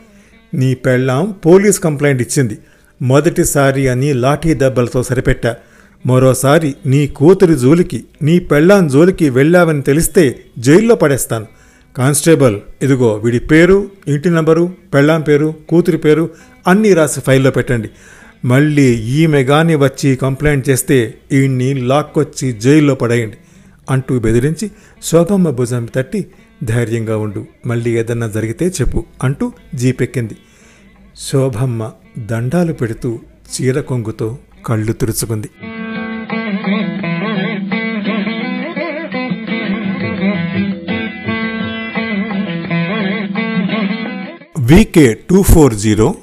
నీ 0.54 0.74
పెళ్ళాం 0.74 1.34
పోలీస్ 1.46 1.80
కంప్లైంట్ 1.80 2.22
ఇచ్చింది. 2.22 2.58
మొదటిసారి 3.02 3.88
అని 3.88 4.12
లాఠీ 4.12 4.54
దెబ్బలతో 4.54 5.02
సరిపెట్టా. 5.02 5.56
మరోసారి 6.06 6.74
నీ 6.86 7.06
కూతురి 7.06 7.54
జోలికి 7.54 8.04
నీ 8.22 8.38
పెళ్ళాం 8.38 8.88
జోలికి 8.88 9.30
వెళ్ళావని 9.30 9.82
తెలిస్తే 9.82 10.42
జైల్లో 10.58 10.94
పడేస్తాను. 10.94 11.46
కానిస్టేబుల్ 11.96 12.60
ఇదిగో 12.82 13.14
వీడి 13.14 13.38
పేరు 13.38 13.90
ఇంటి 14.08 14.30
నంబరు 14.30 14.72
పెళ్ళాం 14.94 15.20
పేరు 15.20 15.54
కూతురి 15.68 15.96
పేరు 15.96 16.30
అన్నీ 16.66 16.94
రాసి 16.94 17.20
ఫైల్లో 17.20 17.50
పెట్టండి. 17.50 17.90
మళ్ళీ 18.44 18.94
ఈమె 18.94 19.42
గాని 19.42 19.74
వచ్చి 19.74 20.16
కంప్లైంట్ 20.16 20.68
చేస్తే 20.68 21.14
ఈయన్ని 21.32 21.74
లాక్కొచ్చి 21.74 22.52
జైల్లో 22.52 22.94
పడేయండి. 22.94 23.36
అంటూ 23.90 24.20
బెదిరించి 24.20 24.70
శోభమ్మ 25.02 25.50
భుజం 25.50 25.88
తట్టి 25.94 26.26
ధైర్యంగా 26.64 27.16
ఉండు 27.16 27.46
మళ్ళీ 27.66 27.98
ఏదన్నా 27.98 28.28
జరిగితే 28.28 28.68
చెప్పు 28.68 29.04
అంటూ 29.24 29.52
జీపెక్కింది. 29.74 30.36
శోభమ్మ 31.16 31.90
దండాలు 32.18 32.72
పెడుతూ 32.72 33.18
చీర 33.52 33.80
కొంగుతో 33.80 34.38
కళ్ళు 34.66 34.92
తుడుచుకుంది. 34.92 35.48
VK 44.68 45.14
two 45.14 45.42
four 45.42 45.74
zero 45.74 46.14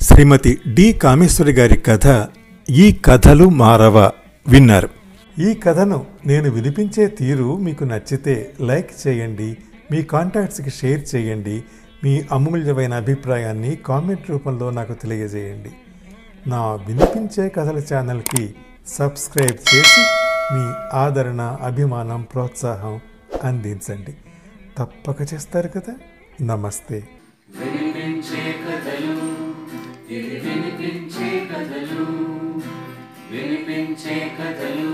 Shrimati 0.00 0.58
D 0.74 0.92
Kameshwari 0.92 1.52
గారి 1.52 1.76
కథ 1.76 2.26
ఈ 2.70 2.98
కథలు 3.04 3.48
మారవ 3.48 4.10
విన్నారు. 4.48 4.88
ఈ 5.40 5.54
కథను 5.54 6.06
నేను 6.26 6.50
వినిపించే 6.50 7.06
తీరు 7.06 7.56
మీకు 7.56 7.84
నచ్చితే 7.84 8.52
లైక్ 8.60 9.08
చేయండి 9.08 9.56
మీ 9.90 10.02
కాంటాక్ట్స్కి 10.02 10.70
షేర్ 10.70 11.14
చేయండి 11.14 11.64
మీ 12.04 12.22
అమూల్యమైన 12.32 12.94
అభిప్రాయాన్ని 12.94 13.76
కామెంట్ 13.76 14.30
రూపంలో 14.30 14.70
నాకు 14.70 14.92
తెలియజేయండి. 14.92 15.70
నా 16.46 16.62
వినిపించే 16.72 17.48
కథల 17.48 17.82
ఛానల్కి 17.94 18.54
సబ్స్క్రైబ్ 18.86 19.74
చేసి 19.74 20.00
మీ 20.54 20.96
ఆదరణ 20.96 21.56
అభిమానం 21.62 22.26
ప్రోత్సాహం 22.34 23.00
అందించండి. 23.44 24.14
తప్పక 24.78 25.16
చేస్తారు 25.34 25.68
కదా. 25.68 25.94
నమస్తే. 26.42 27.02
వినిపించే 27.58 28.42
కథలు 28.62 29.16
ఇవి 30.10 30.36
వినిపించే 30.38 31.28
కథలు 31.50 32.06
వినిపించే 33.30 34.16
కథలు 34.38 34.92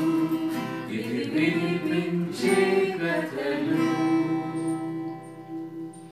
ఇవి 0.90 1.22
వినిపించే 1.34 2.56
కథలు. 2.94 3.95